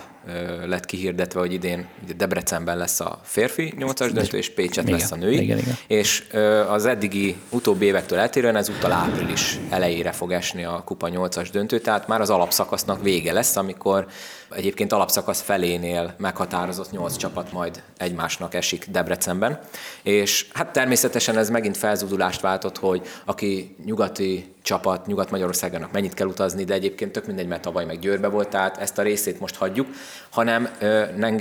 lett 0.66 0.86
kihirdetve, 0.86 1.40
hogy 1.40 1.54
idén 1.54 1.88
Debrecenben 2.18 2.78
lesz 2.78 3.00
a 3.00 3.20
férfi 3.24 3.74
8-as 3.80 4.10
döntő, 4.14 4.38
és 4.38 4.50
Pécset 4.50 4.88
igen, 4.88 5.00
lesz 5.00 5.12
a 5.12 5.16
női. 5.16 5.42
Igen, 5.42 5.58
igen. 5.58 5.78
És 5.88 6.24
az 6.70 6.86
eddigi 6.86 7.36
utóbbi 7.50 7.86
évektől 7.86 8.20
eltérően 8.20 8.56
ezúttal 8.56 8.92
április 8.92 9.60
elejére 9.70 10.12
fog 10.12 10.32
esni 10.32 10.64
a 10.64 10.82
Kupa 10.86 11.10
8-as 11.12 11.48
döntő, 11.52 11.80
tehát 11.80 12.08
már 12.08 12.22
az 12.22 12.30
alapszakasznak 12.30 13.04
vége 13.04 13.34
lesz, 13.34 13.56
amikor 13.56 14.08
egyébként 14.50 14.94
alapszakasz 14.94 15.42
felénél 15.42 16.16
meghatározott 16.18 16.92
8 16.92 17.18
csapat 17.18 17.52
majd 17.52 17.84
egymásnak 17.98 18.54
esik 18.54 18.86
Debrecenben. 18.90 19.60
És 20.04 20.48
hát 20.54 20.72
természetesen 20.72 21.38
ez 21.38 21.50
megint 21.50 21.78
felzúdulást 21.78 22.42
váltott, 22.42 22.78
hogy 22.78 23.02
aki 23.26 23.76
nyugati 23.86 24.56
csapat 24.62 25.06
Nyugat-Magyarországának 25.06 25.92
mennyit 25.92 26.14
kell 26.14 26.28
utazni, 26.28 26.64
de 26.64 26.74
egyébként 26.74 27.12
tök 27.12 27.26
mindegy, 27.26 27.48
mert 27.48 27.62
tavaly 27.62 27.86
meg 27.86 28.00
Győrbe 28.00 28.28
volt, 28.28 28.50
tehát 28.50 28.78
ezt 28.78 28.98
a 28.98 29.02
részét 29.02 29.40
most 29.40 29.56
hagyjuk, 29.56 29.88
hanem 30.30 30.70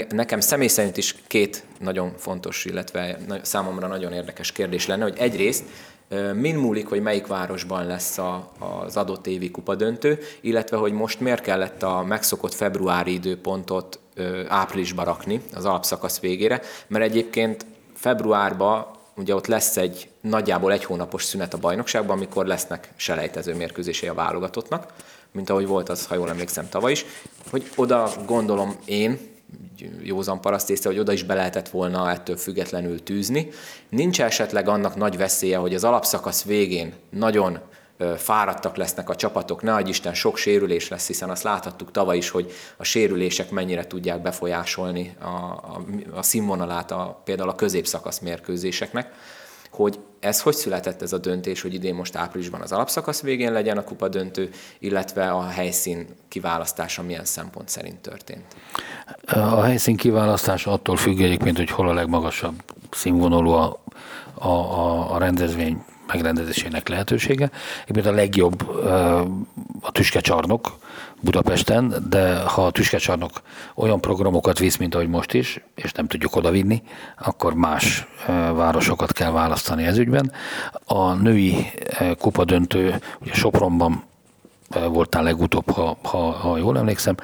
nekem 0.08 0.40
személy 0.40 0.68
szerint 0.68 0.96
is 0.96 1.14
két 1.26 1.64
nagyon 1.78 2.12
fontos, 2.18 2.64
illetve 2.64 3.18
számomra 3.42 3.86
nagyon 3.86 4.12
érdekes 4.12 4.52
kérdés 4.52 4.86
lenne, 4.86 5.02
hogy 5.02 5.16
egyrészt 5.18 5.64
Min 6.34 6.54
múlik, 6.54 6.86
hogy 6.86 7.02
melyik 7.02 7.26
városban 7.26 7.86
lesz 7.86 8.18
a, 8.18 8.52
az 8.58 8.96
adott 8.96 9.26
évi 9.26 9.50
kupadöntő, 9.50 10.18
illetve 10.40 10.76
hogy 10.76 10.92
most 10.92 11.20
miért 11.20 11.42
kellett 11.42 11.82
a 11.82 12.04
megszokott 12.04 12.54
februári 12.54 13.12
időpontot 13.12 13.98
áprilisba 14.48 15.02
rakni 15.04 15.40
az 15.54 15.64
alapszakasz 15.64 16.20
végére, 16.20 16.60
mert 16.86 17.04
egyébként 17.04 17.66
februárban 17.94 18.86
ugye 19.16 19.34
ott 19.34 19.46
lesz 19.46 19.76
egy 19.76 20.08
nagyjából 20.20 20.72
egy 20.72 20.84
hónapos 20.84 21.24
szünet 21.24 21.54
a 21.54 21.58
bajnokságban, 21.58 22.16
amikor 22.16 22.46
lesznek 22.46 22.92
selejtező 22.96 23.54
mérkőzései 23.54 24.08
a 24.08 24.14
válogatottnak, 24.14 24.92
mint 25.32 25.50
ahogy 25.50 25.66
volt 25.66 25.88
az, 25.88 26.06
ha 26.06 26.14
jól 26.14 26.28
emlékszem, 26.28 26.68
tavaly 26.68 26.92
is, 26.92 27.04
hogy 27.50 27.70
oda 27.76 28.10
gondolom 28.26 28.76
én, 28.84 29.34
józan 30.02 30.40
paraszt 30.40 30.70
észre, 30.70 30.90
hogy 30.90 30.98
oda 30.98 31.12
is 31.12 31.22
be 31.22 31.34
lehetett 31.34 31.68
volna 31.68 32.10
ettől 32.10 32.36
függetlenül 32.36 33.02
tűzni. 33.02 33.48
Nincs 33.88 34.20
esetleg 34.20 34.68
annak 34.68 34.96
nagy 34.96 35.16
veszélye, 35.16 35.56
hogy 35.56 35.74
az 35.74 35.84
alapszakasz 35.84 36.44
végén 36.44 36.92
nagyon 37.10 37.58
fáradtak 38.16 38.76
lesznek 38.76 39.08
a 39.08 39.14
csapatok, 39.16 39.62
ne 39.62 39.74
adj 39.74 39.88
Isten, 39.88 40.14
sok 40.14 40.36
sérülés 40.36 40.88
lesz, 40.88 41.06
hiszen 41.06 41.30
azt 41.30 41.42
láthattuk 41.42 41.90
tavaly 41.90 42.16
is, 42.16 42.28
hogy 42.28 42.52
a 42.76 42.84
sérülések 42.84 43.50
mennyire 43.50 43.86
tudják 43.86 44.22
befolyásolni 44.22 45.16
a, 45.20 45.26
a, 45.26 45.84
a 46.14 46.22
színvonalát 46.22 46.90
a, 46.90 47.20
például 47.24 47.48
a 47.48 47.54
középszakasz 47.54 48.18
mérkőzéseknek 48.18 49.12
hogy 49.76 49.98
ez 50.20 50.40
hogy 50.40 50.54
született 50.54 51.02
ez 51.02 51.12
a 51.12 51.18
döntés, 51.18 51.62
hogy 51.62 51.74
idén 51.74 51.94
most 51.94 52.16
áprilisban 52.16 52.60
az 52.60 52.72
alapszakasz 52.72 53.22
végén 53.22 53.52
legyen 53.52 53.78
a 53.78 53.84
kupa 53.84 54.08
döntő, 54.08 54.50
illetve 54.78 55.30
a 55.30 55.46
helyszín 55.46 56.06
kiválasztása 56.28 57.02
milyen 57.02 57.24
szempont 57.24 57.68
szerint 57.68 57.98
történt? 57.98 58.44
A 59.26 59.62
helyszín 59.62 59.96
kiválasztása 59.96 60.72
attól 60.72 60.96
függ 60.96 61.20
egyébként, 61.20 61.56
hogy 61.56 61.70
hol 61.70 61.88
a 61.88 61.94
legmagasabb 61.94 62.62
színvonalú 62.90 63.50
a, 63.50 63.82
a, 64.34 64.48
a, 64.48 65.14
a 65.14 65.18
rendezvény 65.18 65.84
megrendezésének 66.06 66.88
lehetősége. 66.88 67.50
Egyébként 67.82 68.06
a 68.06 68.16
legjobb 68.16 68.68
a 69.80 69.92
tüskecsarnok 69.92 70.78
Budapesten, 71.20 71.94
de 72.08 72.38
ha 72.38 72.66
a 72.66 72.70
tüskecsarnok 72.70 73.30
olyan 73.74 74.00
programokat 74.00 74.58
visz, 74.58 74.76
mint 74.76 74.94
ahogy 74.94 75.08
most 75.08 75.32
is, 75.32 75.60
és 75.74 75.92
nem 75.92 76.06
tudjuk 76.06 76.36
odavinni, 76.36 76.82
akkor 77.18 77.54
más 77.54 78.06
városokat 78.54 79.12
kell 79.12 79.30
választani 79.30 79.84
ez 79.84 79.98
ügyben. 79.98 80.32
A 80.84 81.12
női 81.12 81.70
kupadöntő 82.18 83.00
ugye 83.20 83.32
Sopronban 83.32 84.04
voltál 84.68 85.22
legutóbb, 85.22 85.70
ha, 85.70 85.96
ha, 86.02 86.18
ha 86.18 86.56
jól 86.56 86.78
emlékszem. 86.78 87.14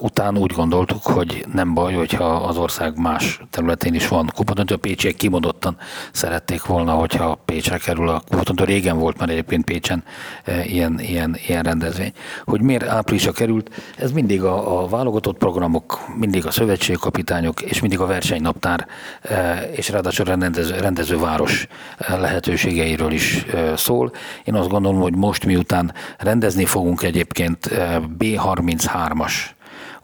Után 0.00 0.38
úgy 0.38 0.52
gondoltuk, 0.52 1.02
hogy 1.02 1.44
nem 1.52 1.74
baj, 1.74 1.94
hogyha 1.94 2.24
az 2.24 2.56
ország 2.56 2.98
más 2.98 3.40
területén 3.50 3.94
is 3.94 4.08
van 4.08 4.30
kupadöntő. 4.34 4.74
A 4.74 4.78
pécsiek 4.78 5.14
kimondottan 5.14 5.76
szerették 6.12 6.64
volna, 6.64 6.92
hogyha 6.92 7.38
Pécsre 7.44 7.78
kerül 7.78 8.08
a 8.08 8.22
kupadöntő. 8.28 8.64
Régen 8.64 8.98
volt 8.98 9.18
már 9.18 9.28
egyébként 9.28 9.64
Pécsen 9.64 10.04
ilyen, 10.64 11.00
ilyen, 11.00 11.36
ilyen 11.46 11.62
rendezvény. 11.62 12.12
Hogy 12.44 12.60
miért 12.60 12.88
áprilisra 12.88 13.32
került, 13.32 13.70
ez 13.96 14.12
mindig 14.12 14.42
a, 14.42 14.82
a 14.82 14.88
válogatott 14.88 15.38
programok, 15.38 15.98
mindig 16.18 16.46
a 16.46 16.50
szövetségkapitányok, 16.50 17.62
és 17.62 17.80
mindig 17.80 18.00
a 18.00 18.06
versenynaptár, 18.06 18.86
és 19.72 19.88
ráadásul 19.88 20.24
rendező, 20.24 20.76
rendező 20.76 21.18
város 21.18 21.66
lehetőségeiről 22.08 23.12
is 23.12 23.46
szól. 23.76 24.12
Én 24.44 24.54
azt 24.54 24.68
gondolom, 24.68 25.00
hogy 25.00 25.16
most 25.16 25.46
miután 25.46 25.94
rendezni 26.54 26.80
fogunk 26.80 27.02
egyébként 27.02 27.68
B33-as 28.18 29.32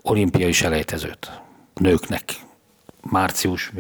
olimpiai 0.02 0.52
selejtezőt 0.52 1.30
nőknek. 1.74 2.22
Március, 3.02 3.72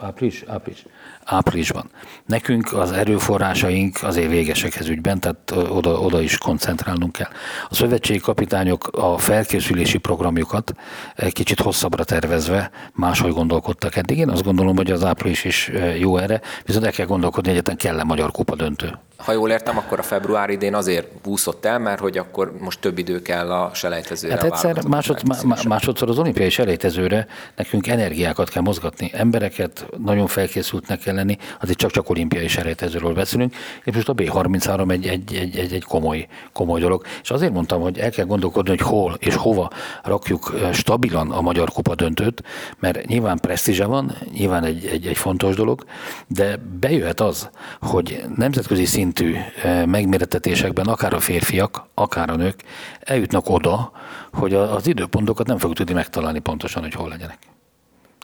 április, 0.00 0.44
április, 0.46 0.84
áprilisban. 1.24 1.90
Nekünk 2.26 2.72
az 2.72 2.92
erőforrásaink 2.92 3.98
azért 4.02 4.30
végesek 4.30 4.76
ez 4.76 4.88
ügyben, 4.88 5.20
tehát 5.20 5.70
oda, 5.70 6.00
oda 6.00 6.20
is 6.20 6.38
koncentrálnunk 6.38 7.12
kell. 7.12 7.28
A 7.68 7.74
szövetségi 7.74 8.18
kapitányok 8.18 8.88
a 8.92 9.18
felkészülési 9.18 9.98
programjukat 9.98 10.74
egy 11.14 11.32
kicsit 11.32 11.60
hosszabbra 11.60 12.04
tervezve 12.04 12.70
máshogy 12.92 13.32
gondolkodtak 13.32 13.96
eddig. 13.96 14.18
Én 14.18 14.28
azt 14.28 14.44
gondolom, 14.44 14.76
hogy 14.76 14.90
az 14.90 15.04
április 15.04 15.44
is 15.44 15.70
jó 15.98 16.16
erre, 16.16 16.40
viszont 16.64 16.84
el 16.84 16.92
kell 16.92 17.06
gondolkodni, 17.06 17.48
hogy 17.48 17.58
egyetlen 17.58 17.76
kell-e 17.76 18.04
magyar 18.04 18.30
kupa 18.30 18.54
döntő 18.54 18.98
ha 19.16 19.32
jól 19.32 19.50
értem, 19.50 19.78
akkor 19.78 19.98
a 19.98 20.02
február 20.02 20.50
idén 20.50 20.74
azért 20.74 21.06
búszott 21.22 21.64
el, 21.64 21.78
mert 21.78 22.00
hogy 22.00 22.18
akkor 22.18 22.52
most 22.58 22.80
több 22.80 22.98
idő 22.98 23.22
kell 23.22 23.52
a 23.52 23.70
selejtezőre. 23.74 24.34
Hát 24.34 24.44
egyszer 24.44 24.84
másod, 24.88 25.20
másodszor 25.68 26.08
az 26.08 26.18
olimpiai 26.18 26.50
selejtezőre 26.50 27.26
nekünk 27.56 27.86
energiákat 27.86 28.50
kell 28.56 28.64
mozgatni, 28.64 29.10
embereket 29.14 29.86
nagyon 30.04 30.26
felkészültnek 30.26 30.98
kell 30.98 31.14
lenni, 31.14 31.36
azért 31.60 31.78
csak-csak 31.78 32.10
olimpiai 32.10 32.48
selejtezőről 32.48 33.14
beszélünk, 33.14 33.54
és 33.84 33.94
most 33.94 34.08
a 34.08 34.14
B33 34.14 34.90
egy, 34.90 35.06
egy, 35.06 35.34
egy, 35.34 35.56
egy, 35.56 35.72
egy 35.72 35.84
komoly, 35.84 36.26
komoly 36.52 36.80
dolog. 36.80 37.04
És 37.22 37.30
azért 37.30 37.52
mondtam, 37.52 37.80
hogy 37.80 37.98
el 37.98 38.10
kell 38.10 38.24
gondolkodni, 38.24 38.68
hogy 38.68 38.80
hol 38.80 39.16
és 39.18 39.34
hova 39.34 39.70
rakjuk 40.02 40.54
stabilan 40.72 41.30
a 41.30 41.40
Magyar 41.40 41.70
Kupa 41.70 41.94
döntőt, 41.94 42.42
mert 42.78 43.06
nyilván 43.06 43.38
presztízse 43.38 43.84
van, 43.84 44.16
nyilván 44.32 44.64
egy, 44.64 44.86
egy, 44.86 45.06
egy 45.06 45.16
fontos 45.16 45.54
dolog, 45.54 45.84
de 46.26 46.56
bejöhet 46.80 47.20
az, 47.20 47.50
hogy 47.80 48.24
nemzetközi 48.36 48.84
szint 48.84 49.16
szintű 49.16 49.36
megméretetésekben 49.86 50.86
akár 50.86 51.14
a 51.14 51.20
férfiak, 51.20 51.86
akár 51.94 52.30
a 52.30 52.36
nők 52.36 52.62
eljutnak 53.00 53.48
oda, 53.48 53.92
hogy 54.32 54.54
az 54.54 54.86
időpontokat 54.86 55.46
nem 55.46 55.58
fogjuk 55.58 55.78
tudni 55.78 55.94
megtalálni 55.94 56.38
pontosan, 56.38 56.82
hogy 56.82 56.94
hol 56.94 57.08
legyenek. 57.08 57.38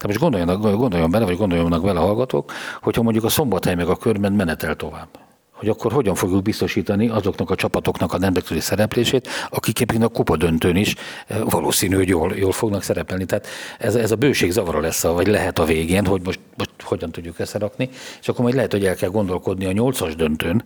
Tehát 0.03 0.19
most 0.19 0.33
gondoljanak, 0.33 0.79
gondoljon 0.79 1.11
bele, 1.11 1.25
vagy 1.25 1.37
gondoljanak 1.37 1.83
bele 1.83 2.01
a 2.01 2.03
hallgatók, 2.03 2.53
hogyha 2.81 3.03
mondjuk 3.03 3.25
a 3.25 3.29
szombathely 3.29 3.75
meg 3.75 3.89
a 3.89 3.97
körben 3.97 4.33
menetel 4.33 4.75
tovább 4.75 5.09
hogy 5.53 5.71
akkor 5.71 5.93
hogyan 5.93 6.15
fogjuk 6.15 6.43
biztosítani 6.43 7.09
azoknak 7.09 7.51
a 7.51 7.55
csapatoknak 7.55 8.13
a 8.13 8.19
nemzetközi 8.19 8.61
szereplését, 8.61 9.29
akik 9.51 9.81
éppen 9.81 10.03
a 10.03 10.09
kupa 10.09 10.37
döntőn 10.37 10.77
is 10.77 10.95
eh, 11.27 11.39
valószínű, 11.45 11.97
hogy 11.97 12.09
jól, 12.09 12.33
jól 12.37 12.53
fognak 12.53 12.83
szerepelni. 12.83 13.25
Tehát 13.25 13.47
ez, 13.79 13.95
ez 13.95 14.11
a 14.11 14.17
bőség 14.17 14.51
zavara 14.51 14.81
lesz, 14.81 15.03
vagy 15.03 15.27
lehet 15.27 15.59
a 15.59 15.65
végén, 15.65 16.07
hogy 16.07 16.21
most, 16.25 16.41
most 16.57 16.71
hogyan 16.83 17.11
tudjuk 17.11 17.39
összerakni, 17.39 17.89
és 18.21 18.29
akkor 18.29 18.43
majd 18.43 18.55
lehet, 18.55 18.73
hogy 18.73 18.85
el 18.85 18.95
kell 18.95 19.11
gondolkodni 19.11 19.65
a 19.65 19.73
nyolcas 19.73 20.17
döntőn, 20.17 20.65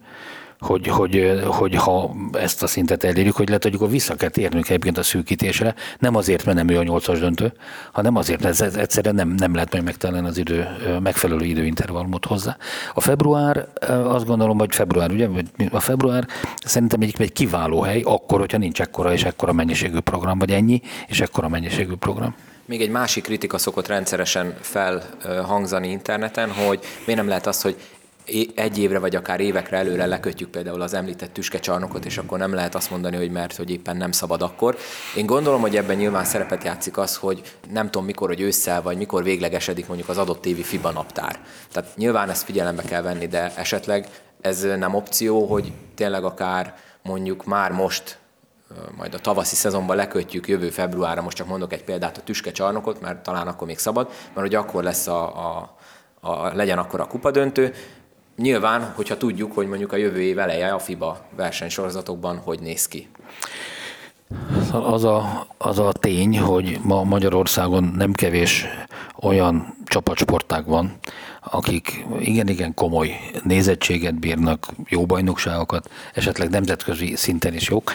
hogy, 0.60 0.86
hogy, 0.86 1.40
hogy 1.44 1.74
ha 1.74 2.14
ezt 2.32 2.62
a 2.62 2.66
szintet 2.66 3.04
elérjük, 3.04 3.36
hogy 3.36 3.46
lehet, 3.46 3.62
hogy 3.62 3.74
akkor 3.74 3.90
vissza 3.90 4.14
kell 4.14 4.28
térnünk 4.28 4.68
egyébként 4.68 4.98
a 4.98 5.02
szűkítésre, 5.02 5.74
nem 5.98 6.14
azért, 6.14 6.44
mert 6.44 6.56
nem 6.56 6.68
ő 6.68 6.78
a 6.78 6.82
nyolcas 6.82 7.18
döntő, 7.18 7.52
hanem 7.92 8.16
azért, 8.16 8.42
mert 8.42 8.60
ez 8.60 8.76
egyszerűen 8.76 9.14
nem, 9.14 9.28
nem 9.28 9.54
lehet 9.54 9.72
meg 9.72 9.82
megtalálni 9.82 10.28
az 10.28 10.38
idő, 10.38 10.68
megfelelő 11.02 11.44
időintervallumot 11.44 12.24
hozzá. 12.24 12.56
A 12.94 13.00
február, 13.00 13.68
azt 14.04 14.26
gondolom, 14.26 14.58
hogy 14.58 14.74
február, 14.74 15.10
ugye, 15.10 15.28
a 15.70 15.80
február 15.80 16.26
szerintem 16.64 17.00
egy, 17.00 17.14
egy 17.18 17.32
kiváló 17.32 17.80
hely, 17.80 18.00
akkor, 18.00 18.38
hogyha 18.38 18.58
nincs 18.58 18.80
ekkora 18.80 19.12
és 19.12 19.24
ekkora 19.24 19.52
mennyiségű 19.52 19.98
program, 19.98 20.38
vagy 20.38 20.50
ennyi, 20.50 20.80
és 21.06 21.20
ekkora 21.20 21.48
mennyiségű 21.48 21.94
program. 21.94 22.34
Még 22.64 22.80
egy 22.80 22.90
másik 22.90 23.22
kritika 23.22 23.58
szokott 23.58 23.86
rendszeresen 23.86 24.54
felhangzani 24.60 25.88
interneten, 25.88 26.50
hogy 26.50 26.80
miért 27.04 27.20
nem 27.20 27.28
lehet 27.28 27.46
az, 27.46 27.62
hogy 27.62 27.76
egy 28.54 28.78
évre 28.78 28.98
vagy 28.98 29.16
akár 29.16 29.40
évekre 29.40 29.76
előre 29.76 30.06
lekötjük 30.06 30.50
például 30.50 30.80
az 30.80 30.94
említett 30.94 31.32
tüskecsarnokot, 31.32 32.04
és 32.04 32.18
akkor 32.18 32.38
nem 32.38 32.54
lehet 32.54 32.74
azt 32.74 32.90
mondani, 32.90 33.16
hogy 33.16 33.30
mert 33.30 33.56
hogy 33.56 33.70
éppen 33.70 33.96
nem 33.96 34.12
szabad 34.12 34.42
akkor. 34.42 34.76
Én 35.16 35.26
gondolom, 35.26 35.60
hogy 35.60 35.76
ebben 35.76 35.96
nyilván 35.96 36.24
szerepet 36.24 36.64
játszik 36.64 36.96
az, 36.98 37.16
hogy 37.16 37.42
nem 37.70 37.84
tudom 37.84 38.06
mikor, 38.06 38.28
hogy 38.28 38.40
ősszel 38.40 38.82
vagy 38.82 38.96
mikor 38.96 39.22
véglegesedik 39.22 39.86
mondjuk 39.86 40.08
az 40.08 40.18
adott 40.18 40.46
évi 40.46 40.62
FIBA 40.62 40.90
naptár. 40.90 41.38
Tehát 41.72 41.96
nyilván 41.96 42.30
ezt 42.30 42.44
figyelembe 42.44 42.82
kell 42.82 43.02
venni, 43.02 43.26
de 43.26 43.52
esetleg 43.56 44.08
ez 44.40 44.62
nem 44.62 44.94
opció, 44.94 45.46
hogy 45.46 45.72
tényleg 45.94 46.24
akár 46.24 46.74
mondjuk 47.02 47.44
már 47.44 47.72
most 47.72 48.18
majd 48.96 49.14
a 49.14 49.18
tavaszi 49.18 49.54
szezonban 49.54 49.96
lekötjük 49.96 50.48
jövő 50.48 50.70
februárra, 50.70 51.22
most 51.22 51.36
csak 51.36 51.46
mondok 51.46 51.72
egy 51.72 51.84
példát, 51.84 52.16
a 52.16 52.20
tüskecsarnokot, 52.20 53.00
mert 53.00 53.22
talán 53.22 53.46
akkor 53.46 53.66
még 53.66 53.78
szabad, 53.78 54.06
mert 54.06 54.46
hogy 54.46 54.54
akkor 54.54 54.82
lesz 54.82 55.06
a, 55.06 55.46
a, 55.56 55.76
a 56.20 56.54
legyen 56.54 56.78
akkor 56.78 57.00
a 57.00 57.06
kupadöntő, 57.06 57.74
Nyilván, 58.36 58.92
hogyha 58.94 59.16
tudjuk, 59.16 59.52
hogy 59.52 59.66
mondjuk 59.66 59.92
a 59.92 59.96
jövő 59.96 60.20
év 60.22 60.38
eleje 60.38 60.72
a 60.72 60.78
FIBA 60.78 61.26
versenysorozatokban 61.36 62.38
hogy 62.38 62.60
néz 62.60 62.88
ki. 62.88 63.08
Az 64.72 65.04
a, 65.04 65.46
az 65.58 65.78
a 65.78 65.92
tény, 65.92 66.38
hogy 66.38 66.78
ma 66.82 67.04
Magyarországon 67.04 67.84
nem 67.84 68.12
kevés 68.12 68.64
olyan 69.20 69.74
csapatsportág 69.84 70.66
van, 70.66 70.98
akik 71.50 72.06
igen-igen 72.18 72.74
komoly 72.74 73.10
nézettséget 73.42 74.14
bírnak, 74.14 74.66
jó 74.88 75.06
bajnokságokat, 75.06 75.90
esetleg 76.14 76.50
nemzetközi 76.50 77.16
szinten 77.16 77.54
is 77.54 77.68
jók. 77.68 77.94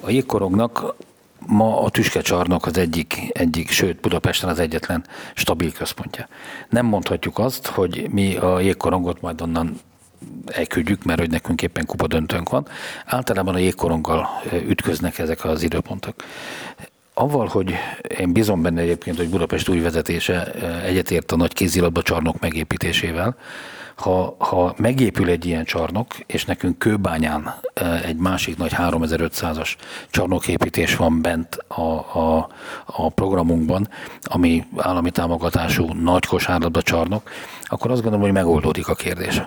A 0.00 0.10
jégkorongnak 0.10 0.94
ma 1.46 1.82
a 1.82 1.90
tüskecsarnok 1.90 2.66
az 2.66 2.78
egyik, 2.78 3.30
egyik, 3.32 3.70
sőt 3.70 4.00
Budapesten 4.00 4.48
az 4.48 4.58
egyetlen 4.58 5.04
stabil 5.34 5.72
központja. 5.72 6.28
Nem 6.68 6.86
mondhatjuk 6.86 7.38
azt, 7.38 7.66
hogy 7.66 8.06
mi 8.10 8.36
a 8.36 8.60
jégkorongot 8.60 9.20
majd 9.20 9.40
onnan 9.40 9.80
elküldjük, 10.46 11.04
mert 11.04 11.20
hogy 11.20 11.30
nekünk 11.30 11.62
éppen 11.62 11.86
kupa 11.86 12.06
döntőnk 12.06 12.48
van. 12.48 12.66
Általában 13.06 13.54
a 13.54 13.58
jégkoronggal 13.58 14.28
ütköznek 14.52 15.18
ezek 15.18 15.44
az 15.44 15.62
időpontok. 15.62 16.14
Avval, 17.14 17.46
hogy 17.46 17.74
én 18.18 18.32
bizom 18.32 18.62
benne 18.62 18.80
egyébként, 18.80 19.16
hogy 19.16 19.28
Budapest 19.28 19.68
új 19.68 19.80
vezetése 19.80 20.52
egyetért 20.82 21.32
a 21.32 21.36
nagy 21.36 21.52
kézilabda 21.52 22.02
csarnok 22.02 22.40
megépítésével, 22.40 23.36
ha, 24.00 24.36
ha 24.38 24.74
megépül 24.76 25.28
egy 25.28 25.46
ilyen 25.46 25.64
csarnok, 25.64 26.06
és 26.26 26.44
nekünk 26.44 26.78
Kőbányán 26.78 27.54
egy 28.04 28.16
másik 28.16 28.56
nagy 28.56 28.72
3500-as 28.76 29.74
csarnoképítés 30.10 30.96
van 30.96 31.22
bent 31.22 31.54
a, 31.54 31.80
a, 32.18 32.48
a 32.86 33.08
programunkban, 33.08 33.88
ami 34.22 34.64
állami 34.76 35.10
támogatású 35.10 35.92
nagy 35.92 36.26
kosárlabda 36.26 36.82
csarnok, 36.82 37.30
akkor 37.64 37.90
azt 37.90 38.02
gondolom, 38.02 38.24
hogy 38.24 38.34
megoldódik 38.34 38.88
a 38.88 38.94
kérdés. 38.94 39.42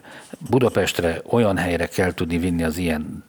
Budapestre 0.49 1.21
olyan 1.29 1.57
helyre 1.57 1.85
kell 1.85 2.13
tudni 2.13 2.37
vinni 2.37 2.63
az 2.63 2.77
ilyen 2.77 3.23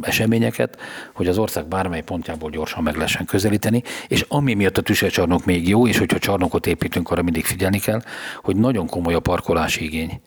eseményeket, 0.00 0.78
hogy 1.12 1.28
az 1.28 1.38
ország 1.38 1.66
bármely 1.66 2.02
pontjából 2.02 2.50
gyorsan 2.50 2.82
meg 2.82 2.94
lehessen 2.94 3.24
közelíteni, 3.24 3.82
és 4.08 4.24
ami 4.28 4.54
miatt 4.54 4.78
a 4.78 4.82
tüskecsarnok 4.82 5.44
még 5.44 5.68
jó, 5.68 5.86
és 5.86 5.98
hogyha 5.98 6.18
csarnokot 6.18 6.66
építünk, 6.66 7.10
arra 7.10 7.22
mindig 7.22 7.44
figyelni 7.44 7.78
kell, 7.78 8.02
hogy 8.42 8.56
nagyon 8.56 8.86
komoly 8.86 9.14
a 9.14 9.20
parkolási 9.20 9.84
igény 9.84 10.20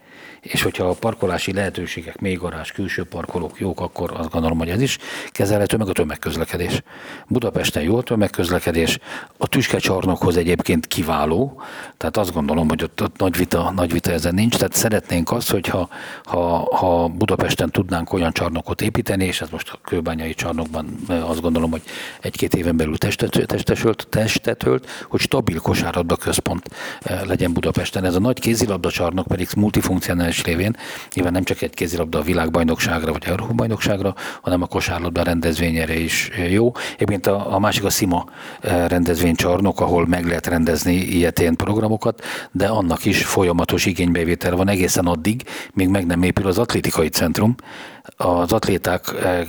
és 0.43 0.62
hogyha 0.62 0.88
a 0.88 0.93
parkolási 0.93 1.53
lehetőségek, 1.53 2.19
még 2.19 2.38
garázs, 2.38 2.71
külső 2.71 3.03
parkolók 3.03 3.60
jók, 3.60 3.79
akkor 3.79 4.12
azt 4.15 4.29
gondolom, 4.29 4.58
hogy 4.58 4.69
ez 4.69 4.82
is 4.82 4.97
kezelhető, 5.29 5.77
meg 5.77 5.88
a 5.88 5.91
tömegközlekedés. 5.91 6.82
Budapesten 7.27 7.84
jó 7.84 7.97
a 7.97 8.01
tömegközlekedés, 8.01 8.99
a 9.38 9.47
tüskecsarnokhoz 9.47 10.38
egyébként 10.38 10.88
kiváló, 10.88 11.62
tehát 11.97 12.17
azt 12.17 12.34
gondolom, 12.34 12.69
hogy 12.69 12.84
ott, 12.84 13.01
ott 13.01 13.17
nagy, 13.17 13.38
vita, 13.38 13.71
nagy 13.75 13.91
vita 13.91 14.12
ezen 14.12 14.34
nincs, 14.34 14.56
tehát 14.56 14.73
szeretnénk 14.73 15.32
azt, 15.32 15.51
hogyha 15.51 15.89
ha, 16.23 16.75
ha 16.75 17.08
Budapesten 17.08 17.69
tudnánk 17.71 18.13
olyan 18.13 18.32
csarnokot 18.34 18.82
építeni, 18.82 19.25
és 19.25 19.41
ez 19.41 19.49
most 19.49 19.69
a 19.69 19.79
kőbányai 19.84 20.34
csarnokban 20.34 20.95
azt 21.08 21.41
gondolom, 21.41 21.71
hogy 21.71 21.82
egy-két 22.21 22.56
éven 22.56 22.77
belül 22.77 22.97
testet, 22.97 23.45
testesült, 23.45 24.08
testet 24.10 24.65
ölt, 24.65 24.89
hogy 25.08 25.19
stabil 25.19 25.60
kosárlabda 25.60 26.15
központ 26.15 26.69
legyen 27.25 27.53
Budapesten. 27.53 28.06
Ez 28.06 28.15
a 28.15 28.19
nagy 28.19 28.39
kézilabda 28.39 28.91
csarnok 28.91 29.27
pedig 29.27 29.47
multifunkcionális 29.56 30.33
meccs 30.34 30.46
révén. 30.46 30.76
Nyilván 31.13 31.34
nem 31.34 31.43
csak 31.43 31.62
egy 31.62 31.74
kézilabda 31.74 32.19
a 32.19 32.22
világbajnokságra 32.22 33.12
vagy 33.12 33.24
Európa 33.26 33.54
bajnokságra, 33.54 34.15
hanem 34.41 34.62
a 34.62 34.65
kosárlabda 34.65 35.24
rendezvényére 35.24 35.96
is 35.96 36.30
jó. 36.50 36.72
Egyébként 36.93 37.28
a, 37.28 37.54
a 37.54 37.60
másik 37.60 37.84
a 37.84 37.89
Sima 37.89 38.26
eh, 38.62 38.88
rendezvénycsarnok, 38.88 39.82
ahol 39.82 40.08
meg 40.08 40.26
lehet 40.26 40.48
rendezni 40.48 40.93
ilyetén 40.93 41.56
programokat, 41.56 42.24
de 42.52 42.67
annak 42.67 43.06
is 43.06 43.24
folyamatos 43.26 43.86
igénybevétel 43.86 44.56
van 44.56 44.69
egészen 44.69 45.06
addig, 45.06 45.43
míg 45.74 45.88
meg 45.88 46.06
nem 46.06 46.24
épül 46.24 46.48
az 46.48 46.58
atlétikai 46.58 47.08
centrum, 47.08 47.56
az 48.17 48.52
atléták 48.54 49.13
eh, 49.24 49.48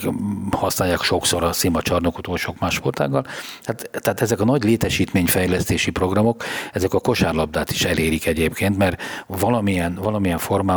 használják 0.50 1.02
sokszor 1.02 1.44
a 1.44 1.52
szimacsarnokot, 1.52 2.38
sok 2.38 2.58
más 2.58 2.74
sportággal. 2.74 3.26
Tehát, 3.62 3.90
tehát 3.92 4.20
ezek 4.20 4.40
a 4.40 4.44
nagy 4.44 4.64
létesítményfejlesztési 4.64 5.90
programok, 5.90 6.44
ezek 6.72 6.94
a 6.94 7.00
kosárlabdát 7.00 7.70
is 7.70 7.84
elérik 7.84 8.26
egyébként, 8.26 8.76
mert 8.76 9.02
valamilyen, 9.26 9.94
valamilyen 9.94 10.38
formában 10.38 10.73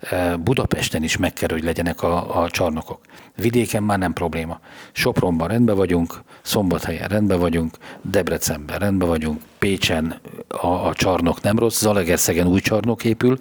eh, 0.00 0.36
Budapesten 0.36 1.02
is 1.02 1.16
meg 1.16 1.32
kell, 1.32 1.48
hogy 1.50 1.64
legyenek 1.64 2.02
a, 2.02 2.42
a 2.42 2.50
csarnokok. 2.50 3.00
Vidéken 3.36 3.82
már 3.82 3.98
nem 3.98 4.12
probléma. 4.12 4.60
Sopronban 4.92 5.48
rendben 5.48 5.76
vagyunk, 5.76 6.22
Szombathelyen 6.42 7.08
rendben 7.08 7.38
vagyunk, 7.38 7.76
Debrecenben 8.02 8.78
rendben 8.78 9.08
vagyunk, 9.08 9.40
Pécsen 9.58 10.20
a, 10.48 10.66
a 10.66 10.94
csarnok 10.94 11.40
nem 11.40 11.58
rossz, 11.58 11.80
Zalegerszegen 11.80 12.46
új 12.46 12.60
csarnok 12.60 13.04
épül. 13.04 13.38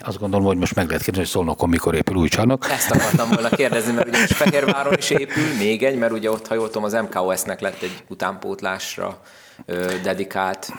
Azt 0.00 0.18
gondolom, 0.18 0.46
hogy 0.46 0.56
most 0.56 0.74
meg 0.74 0.86
lehet 0.86 1.02
kérdezni, 1.02 1.26
hogy 1.26 1.34
Szolnokon 1.34 1.68
mikor 1.68 1.94
épül 1.94 2.16
új 2.16 2.28
csarnok. 2.28 2.70
Ezt 2.70 2.90
akartam 2.90 3.28
volna 3.28 3.48
kérdezni, 3.48 3.92
mert 3.92 4.08
ugye 4.08 4.26
Fehérváron 4.26 4.94
is 4.98 5.10
épül 5.10 5.56
még 5.58 5.82
egy, 5.82 5.98
mert 5.98 6.12
ugye 6.12 6.30
ott, 6.30 6.46
ha 6.46 6.54
jól 6.54 6.66
tudom, 6.66 6.84
az 6.84 6.92
MKOS-nek 6.92 7.60
lett 7.60 7.82
egy 7.82 8.04
utánpótlásra 8.08 9.20
dedikált 10.02 10.72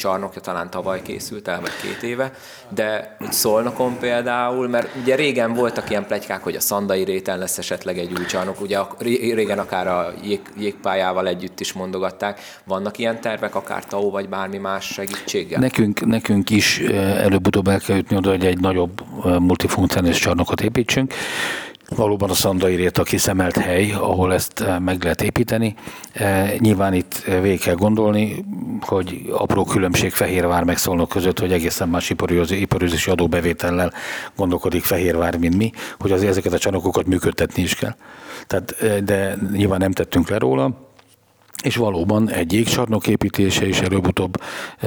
csarnokja 0.00 0.40
talán 0.40 0.70
tavaly 0.70 1.02
készült 1.02 1.48
el, 1.48 1.60
vagy 1.60 1.70
két 1.82 2.02
éve, 2.02 2.32
de 2.68 3.16
úgy 3.20 3.32
Szolnokon 3.32 3.98
például, 3.98 4.68
mert 4.68 4.88
ugye 5.02 5.14
régen 5.14 5.54
voltak 5.54 5.90
ilyen 5.90 6.06
plegykák, 6.06 6.42
hogy 6.42 6.54
a 6.54 6.60
Szandai 6.60 7.04
réten 7.04 7.38
lesz 7.38 7.58
esetleg 7.58 7.98
egy 7.98 8.12
új 8.18 8.24
csarnok, 8.24 8.60
ugye 8.60 8.78
régen 9.34 9.58
akár 9.58 9.86
a 9.86 10.12
jég, 10.22 10.40
jégpályával 10.56 11.28
együtt 11.28 11.60
is 11.60 11.72
mondogatták. 11.72 12.40
Vannak 12.64 12.98
ilyen 12.98 13.20
tervek, 13.20 13.54
akár 13.54 13.84
TAO 13.84 14.10
vagy 14.10 14.28
bármi 14.28 14.58
más 14.58 14.84
segítséggel? 14.84 15.60
Nekünk, 15.60 16.06
nekünk 16.06 16.50
is 16.50 16.78
eh, 16.78 17.24
előbb-utóbb 17.24 17.68
el 17.68 17.80
kell 17.80 17.96
jutni 17.96 18.16
oda, 18.16 18.30
hogy 18.30 18.46
egy 18.46 18.60
nagyobb 18.60 19.00
eh, 19.24 19.38
multifunkcionális 19.38 20.18
csarnokot 20.18 20.60
építsünk, 20.60 21.14
Valóban 21.96 22.30
a 22.30 22.34
Szandai 22.34 22.74
Rét 22.74 22.98
a 22.98 23.02
kiszemelt 23.02 23.56
hely, 23.56 23.92
ahol 23.92 24.32
ezt 24.34 24.60
eh, 24.60 24.78
meg 24.78 25.02
lehet 25.02 25.22
építeni. 25.22 25.74
Eh, 26.12 26.54
nyilván 26.58 26.94
itt 26.94 27.22
eh, 27.26 27.40
végig 27.42 27.60
kell 27.60 27.74
gondolni, 27.74 28.44
hogy 28.80 29.28
apró 29.30 29.64
különbség 29.64 30.12
Fehérvár 30.12 30.64
meg 30.64 30.76
Szolnok 30.76 31.08
között, 31.08 31.38
hogy 31.38 31.52
egészen 31.52 31.88
más 31.88 32.10
iparőzési 32.50 33.10
adóbevétellel 33.10 33.92
gondolkodik 34.36 34.84
Fehérvár, 34.84 35.36
mint 35.36 35.56
mi, 35.56 35.72
hogy 35.98 36.12
azért 36.12 36.30
ezeket 36.30 36.52
a 36.52 36.58
csarnokokat 36.58 37.06
működtetni 37.06 37.62
is 37.62 37.74
kell. 37.74 37.94
Tehát, 38.46 38.74
de 39.04 39.36
nyilván 39.52 39.78
nem 39.78 39.92
tettünk 39.92 40.28
le 40.28 40.38
róla. 40.38 40.88
És 41.62 41.76
valóban 41.76 42.30
egy 42.30 42.52
jégcsarnok 42.52 43.06
építése 43.06 43.66
is 43.66 43.80
előbb-utóbb 43.80 44.42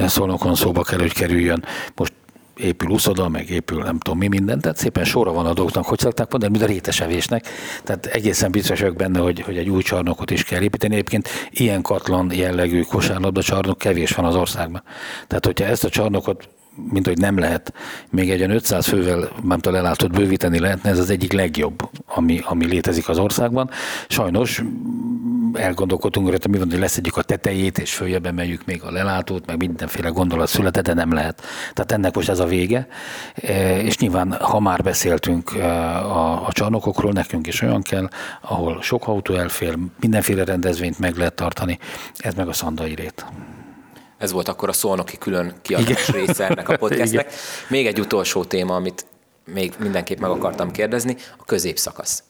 Szolnokon 0.06 0.54
szóba 0.54 0.82
kell, 0.82 0.98
hogy 0.98 1.12
kerüljön. 1.12 1.64
Most 1.94 2.12
épül 2.56 2.90
uszoda, 2.90 3.28
meg 3.28 3.50
épül 3.50 3.82
nem 3.82 3.98
tudom 3.98 4.18
mi 4.18 4.28
minden, 4.28 4.60
tehát 4.60 4.76
szépen 4.76 5.04
sorra 5.04 5.32
van 5.32 5.46
a 5.46 5.52
dolgoknak, 5.52 5.84
hogy 5.84 5.98
szokták 5.98 6.30
mondani, 6.30 6.52
mint 6.52 6.64
a 6.64 6.72
rétesevésnek. 6.72 7.48
Tehát 7.84 8.06
egészen 8.06 8.50
biztos 8.50 8.80
vagyok 8.80 8.96
benne, 8.96 9.18
hogy, 9.18 9.40
hogy 9.40 9.56
egy 9.56 9.68
új 9.68 9.82
csarnokot 9.82 10.30
is 10.30 10.44
kell 10.44 10.62
építeni. 10.62 10.94
Egyébként 10.94 11.28
ilyen 11.50 11.82
katlan 11.82 12.32
jellegű 12.32 12.82
kosárlabda 12.82 13.42
csarnok 13.42 13.78
kevés 13.78 14.10
van 14.10 14.24
az 14.24 14.34
országban. 14.34 14.82
Tehát, 15.26 15.46
hogyha 15.46 15.64
ezt 15.64 15.84
a 15.84 15.88
csarnokot 15.88 16.48
mint 16.90 17.06
hogy 17.06 17.18
nem 17.18 17.38
lehet 17.38 17.72
még 18.10 18.30
egy 18.30 18.42
500 18.42 18.86
fővel, 18.86 19.28
tudom, 19.42 19.72
lelátott 19.72 20.12
bővíteni 20.12 20.58
lehetne, 20.58 20.90
ez 20.90 20.98
az 20.98 21.10
egyik 21.10 21.32
legjobb, 21.32 21.90
ami, 22.06 22.40
ami 22.44 22.66
létezik 22.66 23.08
az 23.08 23.18
országban. 23.18 23.70
Sajnos 24.08 24.62
elgondolkodtunk 25.52 26.28
rajta, 26.28 26.48
mi 26.48 26.58
van, 26.58 26.70
hogy 26.70 26.78
leszedjük 26.78 27.16
a 27.16 27.22
tetejét, 27.22 27.78
és 27.78 27.94
följebb 27.94 28.26
emeljük 28.26 28.64
még 28.64 28.82
a 28.82 28.90
lelátót, 28.90 29.46
meg 29.46 29.56
mindenféle 29.56 30.08
gondolat 30.08 30.48
született, 30.48 30.84
de 30.84 30.94
nem 30.94 31.12
lehet. 31.12 31.42
Tehát 31.72 31.92
ennek 31.92 32.14
most 32.14 32.28
ez 32.28 32.38
a 32.38 32.46
vége. 32.46 32.88
E, 33.34 33.80
és 33.80 33.98
nyilván, 33.98 34.32
ha 34.32 34.60
már 34.60 34.82
beszéltünk 34.82 35.50
e, 35.54 35.66
a, 35.96 36.46
a 36.46 36.52
csarnokokról, 36.52 37.12
nekünk 37.12 37.46
is 37.46 37.62
olyan 37.62 37.82
kell, 37.82 38.08
ahol 38.40 38.82
sok 38.82 39.06
autó 39.06 39.34
elfér, 39.34 39.78
mindenféle 40.00 40.44
rendezvényt 40.44 40.98
meg 40.98 41.16
lehet 41.16 41.34
tartani, 41.34 41.78
ez 42.16 42.34
meg 42.34 42.48
a 42.48 42.52
szandai 42.52 42.94
rét. 42.94 43.24
Ez 44.18 44.32
volt 44.32 44.48
akkor 44.48 44.68
a 44.68 44.72
szolnoki 44.72 45.18
külön 45.18 45.54
kiadás 45.62 46.08
Igen. 46.08 46.20
része 46.20 46.48
ennek 46.48 46.68
a 46.68 46.76
podcastnek. 46.86 47.26
Igen. 47.26 47.38
Még 47.68 47.86
egy 47.86 48.00
utolsó 48.00 48.44
téma, 48.44 48.74
amit 48.74 49.06
még 49.46 49.74
mindenképp 49.78 50.18
meg 50.18 50.30
akartam 50.30 50.70
kérdezni, 50.70 51.16
a 51.38 51.44
középszakasz. 51.44 52.22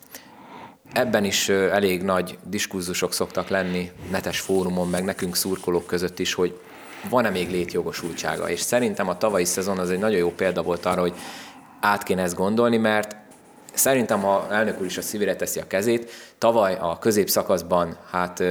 Ebben 0.93 1.25
is 1.25 1.49
elég 1.49 2.03
nagy 2.03 2.39
diskurzusok 2.43 3.13
szoktak 3.13 3.49
lenni 3.49 3.91
netes 4.11 4.41
fórumon, 4.41 4.89
meg 4.89 5.05
nekünk 5.05 5.37
szurkolók 5.37 5.87
között 5.87 6.19
is, 6.19 6.35
hogy 6.35 6.59
van-e 7.09 7.31
még 7.31 7.51
létjogosultsága. 7.51 8.51
És 8.51 8.61
szerintem 8.61 9.09
a 9.09 9.19
tavalyi 9.19 9.45
szezon 9.45 9.79
az 9.79 9.91
egy 9.91 9.99
nagyon 9.99 10.19
jó 10.19 10.31
példa 10.31 10.63
volt 10.63 10.87
arra, 10.87 11.01
hogy 11.01 11.15
át 11.81 12.03
kéne 12.03 12.23
ezt 12.23 12.35
gondolni, 12.35 12.77
mert 12.77 13.17
szerintem, 13.75 14.21
ha 14.21 14.47
elnök 14.51 14.81
úr 14.81 14.87
is 14.87 14.99
a 14.99 15.03
szívére 15.03 15.37
teszi 15.37 15.61
a 15.61 15.67
kezét, 15.67 16.11
tavaly 16.39 16.77
a 16.81 16.99
középszakaszban 16.99 17.97
hát 18.11 18.43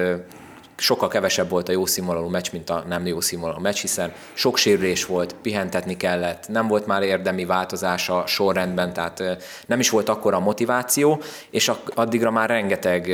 sokkal 0.76 1.08
kevesebb 1.08 1.50
volt 1.50 1.70
a 1.70 1.72
jó 1.72 1.86
színvonalú 1.86 2.28
meccs, 2.28 2.52
mint 2.52 2.70
a 2.70 2.84
nem 2.88 3.06
jó 3.06 3.22
színvonalú 3.22 3.60
meccs, 3.60 3.80
hiszen 3.80 4.14
sok 4.34 4.58
sérülés 4.58 5.06
volt, 5.06 5.36
pihentetni 5.42 5.98
kellett, 5.98 6.48
nem 6.48 6.68
volt 6.68 6.86
már 6.86 7.02
érdemi 7.02 7.46
változás 7.46 8.10
a 8.10 8.26
sorrendben, 8.26 8.94
tehát 8.94 9.24
nem 9.66 9.80
is 9.80 9.90
volt 9.90 10.10
akkora 10.10 10.38
a 10.38 10.40
motiváció, 10.40 11.22
és 11.50 11.72
addigra 11.96 12.32
már 12.32 12.50
rengeteg 12.50 13.12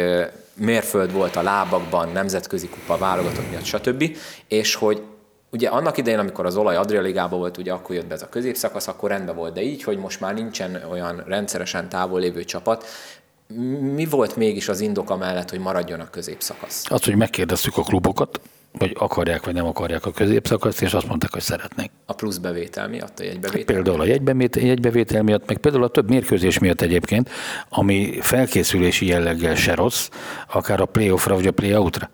mérföld 0.54 1.12
volt 1.12 1.36
a 1.36 1.42
lábakban, 1.42 2.10
nemzetközi 2.10 2.70
kupa, 2.70 2.98
válogatott 2.98 3.50
miatt, 3.50 3.64
stb. 3.64 4.18
És 4.48 4.76
hogy 4.76 5.02
ugye 5.52 5.70
annak 5.70 5.98
idején, 5.98 6.20
amikor 6.20 6.46
az 6.46 6.58
olaj 6.58 6.76
Adrialigában 6.76 7.40
volt, 7.40 7.58
ugye 7.58 7.72
akkor 7.72 7.96
jött 7.96 8.08
be 8.08 8.14
ez 8.14 8.22
a 8.22 8.30
középszakasz, 8.30 8.88
akkor 8.88 9.10
rendben 9.10 9.36
volt, 9.36 9.54
de 9.54 9.62
így, 9.62 9.84
hogy 9.84 9.98
most 9.98 10.20
már 10.20 10.34
nincsen 10.34 10.84
olyan 10.90 11.24
rendszeresen 11.28 11.90
távol 11.90 12.20
lévő 12.20 12.44
csapat, 12.44 12.86
mi 13.94 14.06
volt 14.06 14.36
mégis 14.36 14.68
az 14.68 14.80
indok 14.80 15.10
amellett, 15.10 15.50
hogy 15.50 15.60
maradjon 15.60 16.00
a 16.00 16.10
középszakasz? 16.10 16.86
Az, 16.92 17.04
hogy 17.04 17.16
megkérdeztük 17.16 17.78
a 17.78 17.82
klubokat, 17.82 18.42
hogy 18.78 18.96
akarják 19.00 19.46
vagy 19.46 19.54
nem 19.54 19.66
akarják 19.66 20.06
a 20.06 20.12
középszakaszt, 20.12 20.82
és 20.82 20.94
azt 20.94 21.08
mondták, 21.08 21.34
hogy 21.34 21.42
szeretnék. 21.42 21.92
A 22.06 22.14
plusz 22.14 22.38
bevétel 22.38 22.88
miatt, 22.88 23.20
a 23.20 23.24
jegybevétel? 23.24 23.58
Hát 23.58 23.66
például 23.66 24.02
a 24.02 24.06
jegybevétel, 24.06 24.64
jegybevétel 24.64 25.24
miatt, 25.24 25.48
meg 25.48 25.58
például 25.58 25.84
a 25.84 25.88
több 25.88 26.10
mérkőzés 26.10 26.60
miatt 26.60 26.82
egyébként, 26.82 27.30
ami 27.70 28.18
felkészülési 28.22 29.06
jelleggel 29.06 29.56
se 29.56 29.76
rossz, 29.76 30.10
akár 30.48 30.82
a 30.82 30.86
playoffra 30.86 31.36
vagy 31.36 31.48
a 31.48 31.52
playoutra. 31.52 32.10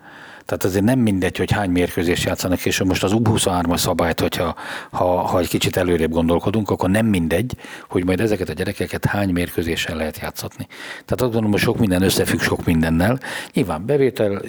Tehát 0.46 0.64
azért 0.64 0.84
nem 0.84 0.98
mindegy, 0.98 1.36
hogy 1.36 1.50
hány 1.50 1.70
mérkőzést 1.70 2.24
játszanak, 2.24 2.64
és 2.64 2.82
most 2.82 3.04
az 3.04 3.12
U23-as 3.14 3.76
szabályt, 3.76 4.20
hogyha 4.20 4.54
ha, 4.90 5.20
ha 5.20 5.38
egy 5.38 5.48
kicsit 5.48 5.76
előrébb 5.76 6.10
gondolkodunk, 6.10 6.70
akkor 6.70 6.90
nem 6.90 7.06
mindegy, 7.06 7.56
hogy 7.88 8.04
majd 8.04 8.20
ezeket 8.20 8.48
a 8.48 8.52
gyerekeket 8.52 9.04
hány 9.04 9.30
mérkőzéssel 9.30 9.96
lehet 9.96 10.18
játszatni. 10.18 10.66
Tehát 10.90 11.10
azt 11.10 11.20
gondolom, 11.20 11.50
hogy 11.50 11.60
sok 11.60 11.78
minden 11.78 12.02
összefügg 12.02 12.40
sok 12.40 12.64
mindennel. 12.64 13.18
Nyilván 13.52 13.86
bevétel, 13.86 14.42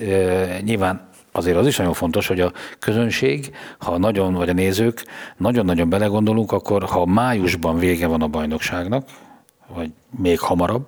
nyilván 0.63 1.09
azért 1.31 1.57
az 1.57 1.67
is 1.67 1.77
nagyon 1.77 1.93
fontos, 1.93 2.27
hogy 2.27 2.39
a 2.39 2.51
közönség, 2.79 3.55
ha 3.77 3.97
nagyon, 3.97 4.33
vagy 4.33 4.49
a 4.49 4.53
nézők 4.53 5.05
nagyon-nagyon 5.37 5.89
belegondolunk, 5.89 6.51
akkor 6.51 6.83
ha 6.83 7.05
májusban 7.05 7.77
vége 7.77 8.07
van 8.07 8.21
a 8.21 8.27
bajnokságnak, 8.27 9.07
vagy 9.75 9.91
még 10.17 10.39
hamarabb, 10.39 10.87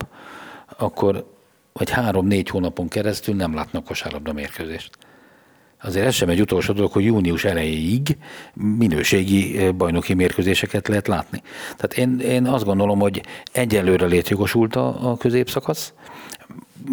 akkor 0.77 1.37
vagy 1.79 1.89
három-négy 1.89 2.49
hónapon 2.49 2.87
keresztül 2.87 3.35
nem 3.35 3.53
látnak 3.53 3.83
kosárlabda 3.83 4.33
mérkőzést. 4.33 4.97
Azért 5.81 6.05
ez 6.05 6.13
sem 6.13 6.29
egy 6.29 6.41
utolsó 6.41 6.73
dolog, 6.73 6.91
hogy 6.91 7.03
június 7.03 7.43
elejéig 7.43 8.17
minőségi 8.53 9.57
eh, 9.57 9.71
bajnoki 9.71 10.13
mérkőzéseket 10.13 10.87
lehet 10.87 11.07
látni. 11.07 11.41
Tehát 11.77 11.97
én, 11.97 12.19
én 12.19 12.45
azt 12.45 12.65
gondolom, 12.65 12.99
hogy 12.99 13.21
egyelőre 13.51 14.05
létjogosult 14.05 14.75
a, 14.75 15.11
a 15.11 15.17
középszakasz, 15.17 15.93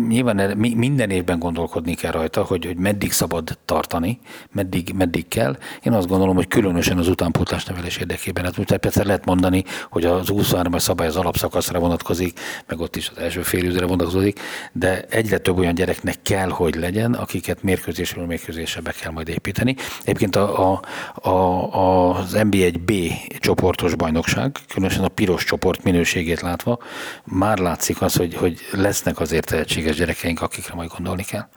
nyilván 0.09 0.57
minden 0.57 1.11
évben 1.11 1.39
gondolkodni 1.39 1.95
kell 1.95 2.11
rajta, 2.11 2.43
hogy, 2.43 2.65
hogy 2.65 2.77
meddig 2.77 3.13
szabad 3.13 3.59
tartani, 3.65 4.19
meddig, 4.53 4.93
meddig 4.97 5.29
kell. 5.29 5.57
Én 5.83 5.93
azt 5.93 6.09
gondolom, 6.09 6.35
hogy 6.35 6.49
különösen 6.49 6.99
az 6.99 7.09
utánpótlás 7.09 7.65
nevelés 7.65 7.97
érdekében. 7.97 8.45
Hát 8.45 8.57
most 8.57 8.77
persze 8.77 9.05
lehet 9.05 9.25
mondani, 9.25 9.65
hogy 9.91 10.05
az 10.05 10.27
23-as 10.33 10.79
szabály 10.79 11.07
az 11.07 11.17
alapszakaszra 11.17 11.79
vonatkozik, 11.79 12.41
meg 12.67 12.81
ott 12.81 12.97
is 12.97 13.11
az 13.15 13.23
első 13.23 13.43
félidőre 13.43 13.87
vonatkozik, 13.87 14.41
de 14.73 15.05
egyre 15.09 15.39
több 15.39 15.59
olyan 15.59 15.75
gyereknek 15.75 16.17
kell, 16.23 16.49
hogy 16.49 16.75
legyen, 16.75 17.15
akiket 17.15 17.63
mérkőzésről 17.63 18.27
mérkőzésre 18.27 18.81
be 18.81 18.93
kell 19.01 19.13
majd 19.13 19.29
építeni. 19.29 19.77
Egyébként 20.01 20.37
a, 20.37 20.73
a, 20.73 20.81
a, 21.29 22.11
az 22.11 22.33
NB1B 22.35 23.13
csoportos 23.39 23.95
bajnokság, 23.95 24.57
különösen 24.69 25.05
a 25.05 25.09
piros 25.09 25.45
csoport 25.45 25.83
minőségét 25.83 26.41
látva, 26.41 26.79
már 27.25 27.59
látszik 27.59 28.03
az, 28.03 28.15
hogy, 28.15 28.35
hogy 28.35 28.59
lesznek 28.73 29.21
azért 29.21 29.67
tehetséges 29.77 29.97
gyerekeink, 29.97 30.43
akikre 30.43 30.75
majd 30.75 30.91
gondolni 30.97 31.25
kell. 31.25 31.49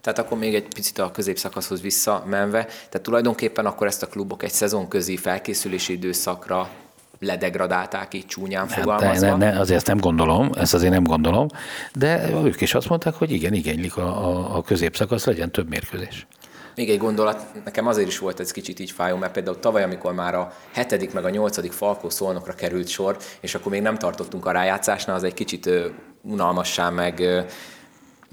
Tehát 0.00 0.18
akkor 0.18 0.38
még 0.38 0.54
egy 0.54 0.68
picit 0.74 0.98
a 0.98 1.10
középszakaszhoz 1.10 1.80
visszamenve, 1.80 2.64
tehát 2.64 3.00
tulajdonképpen 3.02 3.66
akkor 3.66 3.86
ezt 3.86 4.02
a 4.02 4.06
klubok 4.06 4.42
egy 4.42 4.50
szezonközi 4.50 5.16
felkészülési 5.16 5.92
időszakra 5.92 6.68
ledegradálták 7.20 8.14
így 8.14 8.26
csúnyán 8.26 8.68
hát, 8.68 8.78
fogalmazva. 8.78 9.36
Ne, 9.36 9.50
ne, 9.50 9.58
azért 9.58 9.76
ezt 9.76 9.86
nem 9.86 9.98
gondolom, 9.98 10.50
ezt 10.54 10.74
azért 10.74 10.92
nem 10.92 11.04
gondolom, 11.04 11.46
de 11.94 12.30
ők 12.44 12.60
is 12.60 12.74
azt 12.74 12.88
mondták, 12.88 13.14
hogy 13.14 13.30
igen, 13.30 13.52
igénylik 13.52 13.96
a, 13.96 14.28
a, 14.28 14.56
a 14.56 14.62
középszakasz, 14.62 15.24
legyen 15.24 15.50
több 15.50 15.68
mérkőzés. 15.68 16.26
Még 16.74 16.90
egy 16.90 16.98
gondolat, 16.98 17.46
nekem 17.64 17.86
azért 17.86 18.08
is 18.08 18.18
volt 18.18 18.40
ez 18.40 18.50
kicsit 18.50 18.80
így 18.80 18.90
fájó, 18.90 19.16
mert 19.16 19.32
például 19.32 19.58
tavaly, 19.58 19.82
amikor 19.82 20.12
már 20.12 20.34
a 20.34 20.52
hetedik 20.72 21.12
meg 21.12 21.24
a 21.24 21.30
nyolcadik 21.30 21.72
Falkó 21.72 22.10
szolnokra 22.10 22.52
került 22.52 22.88
sor, 22.88 23.16
és 23.40 23.54
akkor 23.54 23.72
még 23.72 23.82
nem 23.82 23.96
tartottunk 23.96 24.46
a 24.46 24.50
rájátszásnál, 24.50 25.16
az 25.16 25.22
egy 25.22 25.34
kicsit 25.34 25.70
unalmassá, 26.28 26.88
meg 26.90 27.22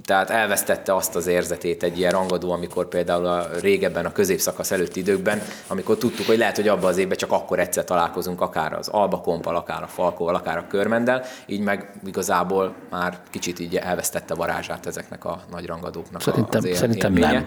tehát 0.06 0.30
elvesztette 0.30 0.96
azt 0.96 1.16
az 1.16 1.28
érzetét 1.28 1.84
egy 1.84 1.98
ilyen 1.98 2.12
rangadó, 2.12 2.52
amikor 2.52 2.88
például 2.88 3.26
a 3.26 3.48
régebben, 3.62 4.06
a 4.06 4.12
középszakasz 4.12 4.72
előtti 4.72 5.00
időkben, 5.00 5.42
amikor 5.68 5.98
tudtuk, 5.98 6.26
hogy 6.26 6.38
lehet, 6.38 6.56
hogy 6.56 6.68
abban 6.68 6.90
az 6.90 6.98
évben 6.98 7.18
csak 7.18 7.32
akkor 7.32 7.60
egyszer 7.60 7.84
találkozunk, 7.84 8.42
akár 8.42 8.74
az 8.74 8.88
Alba 8.88 9.22
Kompal, 9.22 9.56
akár 9.56 9.84
a 9.84 9.88
Falkóval, 9.88 10.36
akár 10.36 10.58
a 10.58 10.68
Körmendel, 10.68 11.24
így 11.46 11.60
meg 11.60 11.94
igazából 12.06 12.74
már 12.90 13.20
kicsit 13.30 13.60
így 13.60 13.76
elvesztette 13.76 14.34
varázsát 14.34 14.86
ezeknek 14.86 15.26
a 15.26 15.42
nagy 15.52 15.66
rangadóknak 15.66 16.22
szerintem, 16.22 16.64
az 16.64 16.78
Szerintem 16.78 17.14
nem. 17.14 17.46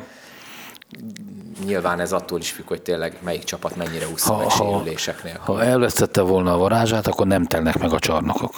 Nyilván 1.64 2.01
ez 2.01 2.12
attól 2.12 2.38
is 2.38 2.51
függ, 2.51 2.68
hogy 2.68 2.82
tényleg 2.82 3.16
melyik 3.24 3.44
csapat 3.44 3.76
mennyire 3.76 4.07
úszva 4.12 4.34
ha, 4.34 4.51
sérüléseknél. 4.51 5.38
Ha 5.40 5.62
elvesztette 5.62 6.20
volna 6.20 6.53
a 6.53 6.57
varázsát, 6.57 7.07
akkor 7.07 7.26
nem 7.26 7.44
telnek 7.44 7.78
meg 7.78 7.92
a 7.92 7.99
csarnokok 7.99 8.55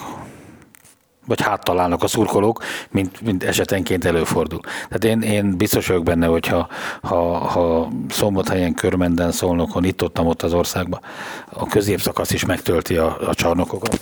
vagy 1.30 1.40
háttalálnak 1.40 2.02
a 2.02 2.06
szurkolók, 2.06 2.62
mint, 2.90 3.20
mint 3.20 3.44
esetenként 3.44 4.04
előfordul. 4.04 4.60
Tehát 4.88 5.04
én, 5.04 5.30
én 5.30 5.56
biztos 5.56 5.86
vagyok 5.86 6.02
benne, 6.02 6.26
hogy 6.26 6.46
ha, 6.46 6.68
ha, 7.02 7.38
ha 7.38 7.88
Szombathelyen, 8.08 8.74
Körmenden, 8.74 9.32
Szolnokon, 9.32 9.84
itt 9.84 10.02
ott, 10.02 10.20
ott 10.20 10.42
az 10.42 10.52
országban 10.52 11.00
a 11.52 11.66
középszakasz 11.66 12.30
is 12.30 12.44
megtölti 12.44 12.96
a, 12.96 13.16
a 13.28 13.34
csarnokokat, 13.34 14.00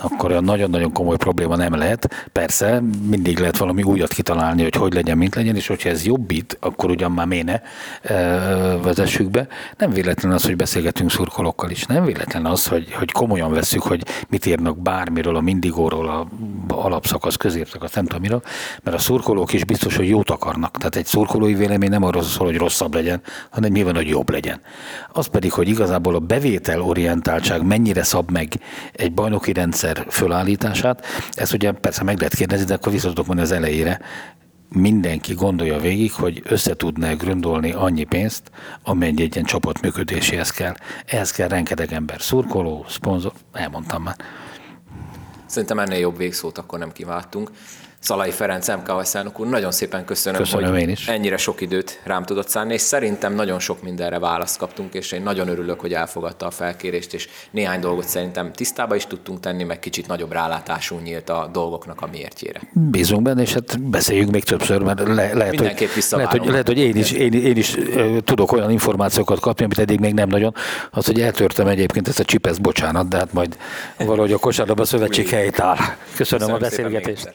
akkor 0.00 0.30
olyan 0.30 0.44
nagyon-nagyon 0.44 0.92
komoly 0.92 1.16
probléma 1.16 1.56
nem 1.56 1.74
lehet. 1.74 2.28
Persze, 2.32 2.82
mindig 3.08 3.38
lehet 3.38 3.56
valami 3.56 3.82
újat 3.82 4.12
kitalálni, 4.12 4.62
hogy 4.62 4.74
hogy 4.74 4.94
legyen, 4.94 5.18
mint 5.18 5.34
legyen, 5.34 5.56
és 5.56 5.66
hogyha 5.66 5.88
ez 5.88 6.04
jobbít, 6.04 6.56
akkor 6.60 6.90
ugyan 6.90 7.12
már 7.12 7.26
méne 7.26 7.62
vezessük 8.82 9.30
be. 9.30 9.46
Nem 9.76 9.90
véletlen 9.90 10.32
az, 10.32 10.44
hogy 10.44 10.56
beszélgetünk 10.56 11.10
szurkolókkal 11.10 11.70
is. 11.70 11.86
Nem 11.86 12.04
véletlen 12.04 12.46
az, 12.46 12.66
hogy, 12.66 12.92
hogy 12.92 13.12
komolyan 13.12 13.52
vesszük, 13.52 13.82
hogy 13.82 14.02
mit 14.28 14.46
írnak 14.46 14.78
bármiről, 14.78 15.36
a 15.36 15.40
mindigóról, 15.40 16.08
a 16.08 16.26
alapszakasz, 16.74 17.36
középszakasz, 17.36 17.92
nem 17.92 18.06
tudom 18.06 18.20
miről, 18.20 18.42
mert 18.82 18.96
a 18.96 19.00
szurkolók 19.00 19.52
is 19.52 19.64
biztos, 19.64 19.96
hogy 19.96 20.08
jót 20.08 20.30
akarnak. 20.30 20.76
Tehát 20.76 20.96
egy 20.96 21.06
szurkolói 21.06 21.54
vélemény 21.54 21.90
nem 21.90 22.02
arról 22.02 22.22
szól, 22.22 22.46
hogy 22.46 22.56
rosszabb 22.56 22.94
legyen, 22.94 23.22
hanem 23.50 23.70
nyilván, 23.70 23.94
hogy 23.94 24.08
jobb 24.08 24.30
legyen. 24.30 24.60
Az 25.12 25.26
pedig, 25.26 25.52
hogy 25.52 25.68
igazából 25.68 26.14
a 26.14 26.18
bevétel 26.18 26.80
orientáltság 26.80 27.66
mennyire 27.66 28.02
szab 28.02 28.30
meg 28.30 28.52
egy 28.92 29.12
bajnoki 29.12 29.52
rendszer 29.52 29.87
rendszer 29.92 30.12
fölállítását. 30.12 31.06
Ezt 31.32 31.52
ugye 31.52 31.72
persze 31.72 32.02
meg 32.02 32.16
lehet 32.18 32.34
kérdezni, 32.34 32.64
de 32.64 32.74
akkor 32.74 32.92
vissza 32.92 33.08
tudok 33.08 33.26
mondani 33.26 33.48
az 33.48 33.54
elejére. 33.54 34.00
Mindenki 34.68 35.34
gondolja 35.34 35.78
végig, 35.78 36.12
hogy 36.12 36.42
össze 36.44 36.76
tudná 36.76 37.12
gründolni 37.12 37.72
annyi 37.72 38.04
pénzt, 38.04 38.50
amennyi 38.82 39.22
egy 39.22 39.34
ilyen 39.34 39.46
csapat 39.46 39.80
működéséhez 39.80 40.50
kell. 40.50 40.74
Ehhez 41.06 41.30
kell 41.30 41.48
rengeteg 41.48 41.92
ember, 41.92 42.20
szurkoló, 42.20 42.84
szponzor, 42.88 43.32
elmondtam 43.52 44.02
már. 44.02 44.16
Szerintem 45.46 45.78
ennél 45.78 45.98
jobb 45.98 46.16
végszót 46.16 46.58
akkor 46.58 46.78
nem 46.78 46.92
kiváltunk. 46.92 47.50
Szalai 48.00 48.30
Ferenc 48.30 48.68
MKH 48.68 49.16
elnök 49.16 49.40
úr, 49.40 49.46
nagyon 49.46 49.70
szépen 49.70 50.04
köszönöm, 50.04 50.40
köszönöm 50.40 50.70
hogy 50.70 50.80
én 50.80 50.88
is. 50.88 51.08
ennyire 51.08 51.36
sok 51.36 51.60
időt 51.60 52.00
rám 52.04 52.24
tudott 52.24 52.48
szállni, 52.48 52.72
és 52.72 52.80
szerintem 52.80 53.34
nagyon 53.34 53.58
sok 53.58 53.82
mindenre 53.82 54.18
választ 54.18 54.58
kaptunk, 54.58 54.94
és 54.94 55.12
én 55.12 55.22
nagyon 55.22 55.48
örülök, 55.48 55.80
hogy 55.80 55.92
elfogadta 55.92 56.46
a 56.46 56.50
felkérést, 56.50 57.14
és 57.14 57.28
néhány 57.50 57.80
dolgot 57.80 58.08
szerintem 58.08 58.52
tisztába 58.52 58.94
is 58.94 59.06
tudtunk 59.06 59.40
tenni, 59.40 59.64
meg 59.64 59.78
kicsit 59.78 60.06
nagyobb 60.06 60.32
rálátású 60.32 60.98
nyílt 60.98 61.28
a 61.28 61.48
dolgoknak 61.52 62.00
a 62.00 62.08
miértjére. 62.12 62.60
Bízunk 62.72 63.22
benne, 63.22 63.42
és 63.42 63.52
hát 63.52 63.80
beszéljünk 63.80 64.30
még 64.30 64.44
többször, 64.44 64.82
mert 64.82 64.98
le, 64.98 65.14
lehet, 65.14 65.58
hogy, 65.58 65.76
lehet, 66.10 66.30
hogy, 66.30 66.46
lehet, 66.46 66.66
hogy 66.66 66.78
én 66.78 66.96
is, 66.96 67.12
én, 67.12 67.32
én 67.32 67.56
is 67.56 67.76
tudok 68.24 68.52
olyan 68.52 68.70
információkat 68.70 69.40
kapni, 69.40 69.64
amit 69.64 69.78
eddig 69.78 70.00
még 70.00 70.14
nem 70.14 70.28
nagyon. 70.28 70.54
Az, 70.90 71.06
hogy 71.06 71.20
eltörtem 71.20 71.66
egyébként 71.66 72.08
ezt 72.08 72.18
a 72.18 72.24
csipeszt, 72.24 72.60
bocsánat, 72.60 73.08
de 73.08 73.16
hát 73.16 73.32
majd 73.32 73.56
valahogy 73.98 74.32
a 74.32 74.38
kosárlabda 74.38 74.84
szövetség 74.84 75.28
helyt 75.28 75.60
áll. 75.60 75.76
Köszönöm, 75.76 75.96
Köszönöm 76.16 76.54
a 76.54 76.58
beszélgetést. 76.58 77.34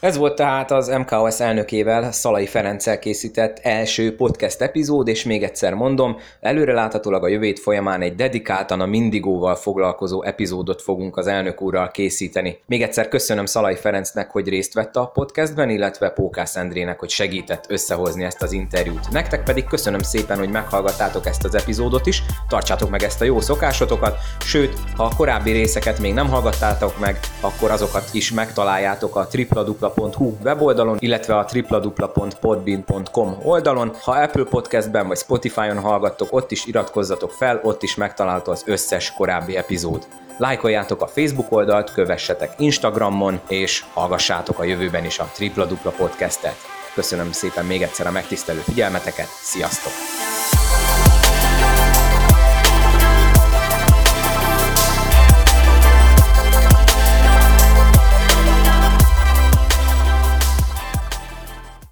Ez 0.00 0.16
volt 0.16 0.34
tehát 0.34 0.70
az 0.70 0.88
MKOS 0.88 1.40
elnökével, 1.40 2.12
Szalai 2.12 2.46
Ferenccel 2.46 2.98
készített 2.98 3.58
első 3.62 4.16
podcast 4.16 4.60
epizód, 4.60 5.08
és 5.08 5.24
még 5.24 5.42
egyszer 5.42 5.74
mondom, 5.74 6.16
előreláthatólag 6.40 7.24
a 7.24 7.28
jövét 7.28 7.58
folyamán 7.58 8.02
egy 8.02 8.14
dedikáltan 8.14 8.80
a 8.80 8.86
Mindigóval 8.86 9.54
foglalkozó 9.54 10.22
epizódot 10.22 10.82
fogunk 10.82 11.16
az 11.16 11.26
elnök 11.26 11.60
úrral 11.62 11.90
készíteni. 11.90 12.58
Még 12.66 12.82
egyszer 12.82 13.08
köszönöm 13.08 13.46
Szalai 13.46 13.74
Ferencnek, 13.74 14.30
hogy 14.30 14.48
részt 14.48 14.74
vett 14.74 14.96
a 14.96 15.06
podcastben, 15.06 15.70
illetve 15.70 16.10
Pókász 16.10 16.56
Endrének, 16.56 16.98
hogy 16.98 17.10
segített 17.10 17.64
összehozni 17.68 18.24
ezt 18.24 18.42
az 18.42 18.52
interjút. 18.52 19.10
Nektek 19.10 19.42
pedig 19.42 19.64
köszönöm 19.64 20.02
szépen, 20.02 20.38
hogy 20.38 20.50
meghallgattátok 20.50 21.26
ezt 21.26 21.44
az 21.44 21.54
epizódot 21.54 22.06
is, 22.06 22.22
tartsátok 22.48 22.90
meg 22.90 23.02
ezt 23.02 23.20
a 23.20 23.24
jó 23.24 23.40
szokásotokat, 23.40 24.16
sőt, 24.44 24.78
ha 24.96 25.04
a 25.04 25.16
korábbi 25.16 25.50
részeket 25.50 25.98
még 25.98 26.14
nem 26.14 26.28
hallgattátok 26.28 26.98
meg, 26.98 27.18
akkor 27.40 27.70
azokat 27.70 28.08
is 28.12 28.32
megtaláljátok 28.32 29.16
a 29.16 29.26
tripla 29.26 29.64
tripla.hu 29.90 30.36
weboldalon, 30.42 30.96
illetve 31.00 31.36
a 31.38 31.44
tripla.podbean.com 31.44 33.36
oldalon. 33.42 33.92
Ha 34.02 34.12
Apple 34.12 34.44
Podcastben 34.44 35.08
vagy 35.08 35.16
Spotify-on 35.16 35.78
hallgattok, 35.78 36.28
ott 36.30 36.50
is 36.50 36.66
iratkozzatok 36.66 37.30
fel, 37.30 37.60
ott 37.62 37.82
is 37.82 37.94
megtalálható 37.94 38.52
az 38.52 38.62
összes 38.66 39.12
korábbi 39.12 39.56
epizód. 39.56 40.06
Lájkoljátok 40.38 41.02
a 41.02 41.06
Facebook 41.06 41.52
oldalt, 41.52 41.92
kövessetek 41.92 42.54
Instagramon, 42.58 43.40
és 43.48 43.84
hallgassátok 43.92 44.58
a 44.58 44.64
jövőben 44.64 45.04
is 45.04 45.18
a 45.18 45.30
Tripla 45.34 45.64
Dupla 45.64 45.90
podcastet. 45.90 46.56
Köszönöm 46.94 47.32
szépen 47.32 47.64
még 47.64 47.82
egyszer 47.82 48.06
a 48.06 48.10
megtisztelő 48.10 48.58
figyelmeteket, 48.58 49.28
sziasztok! 49.42 49.92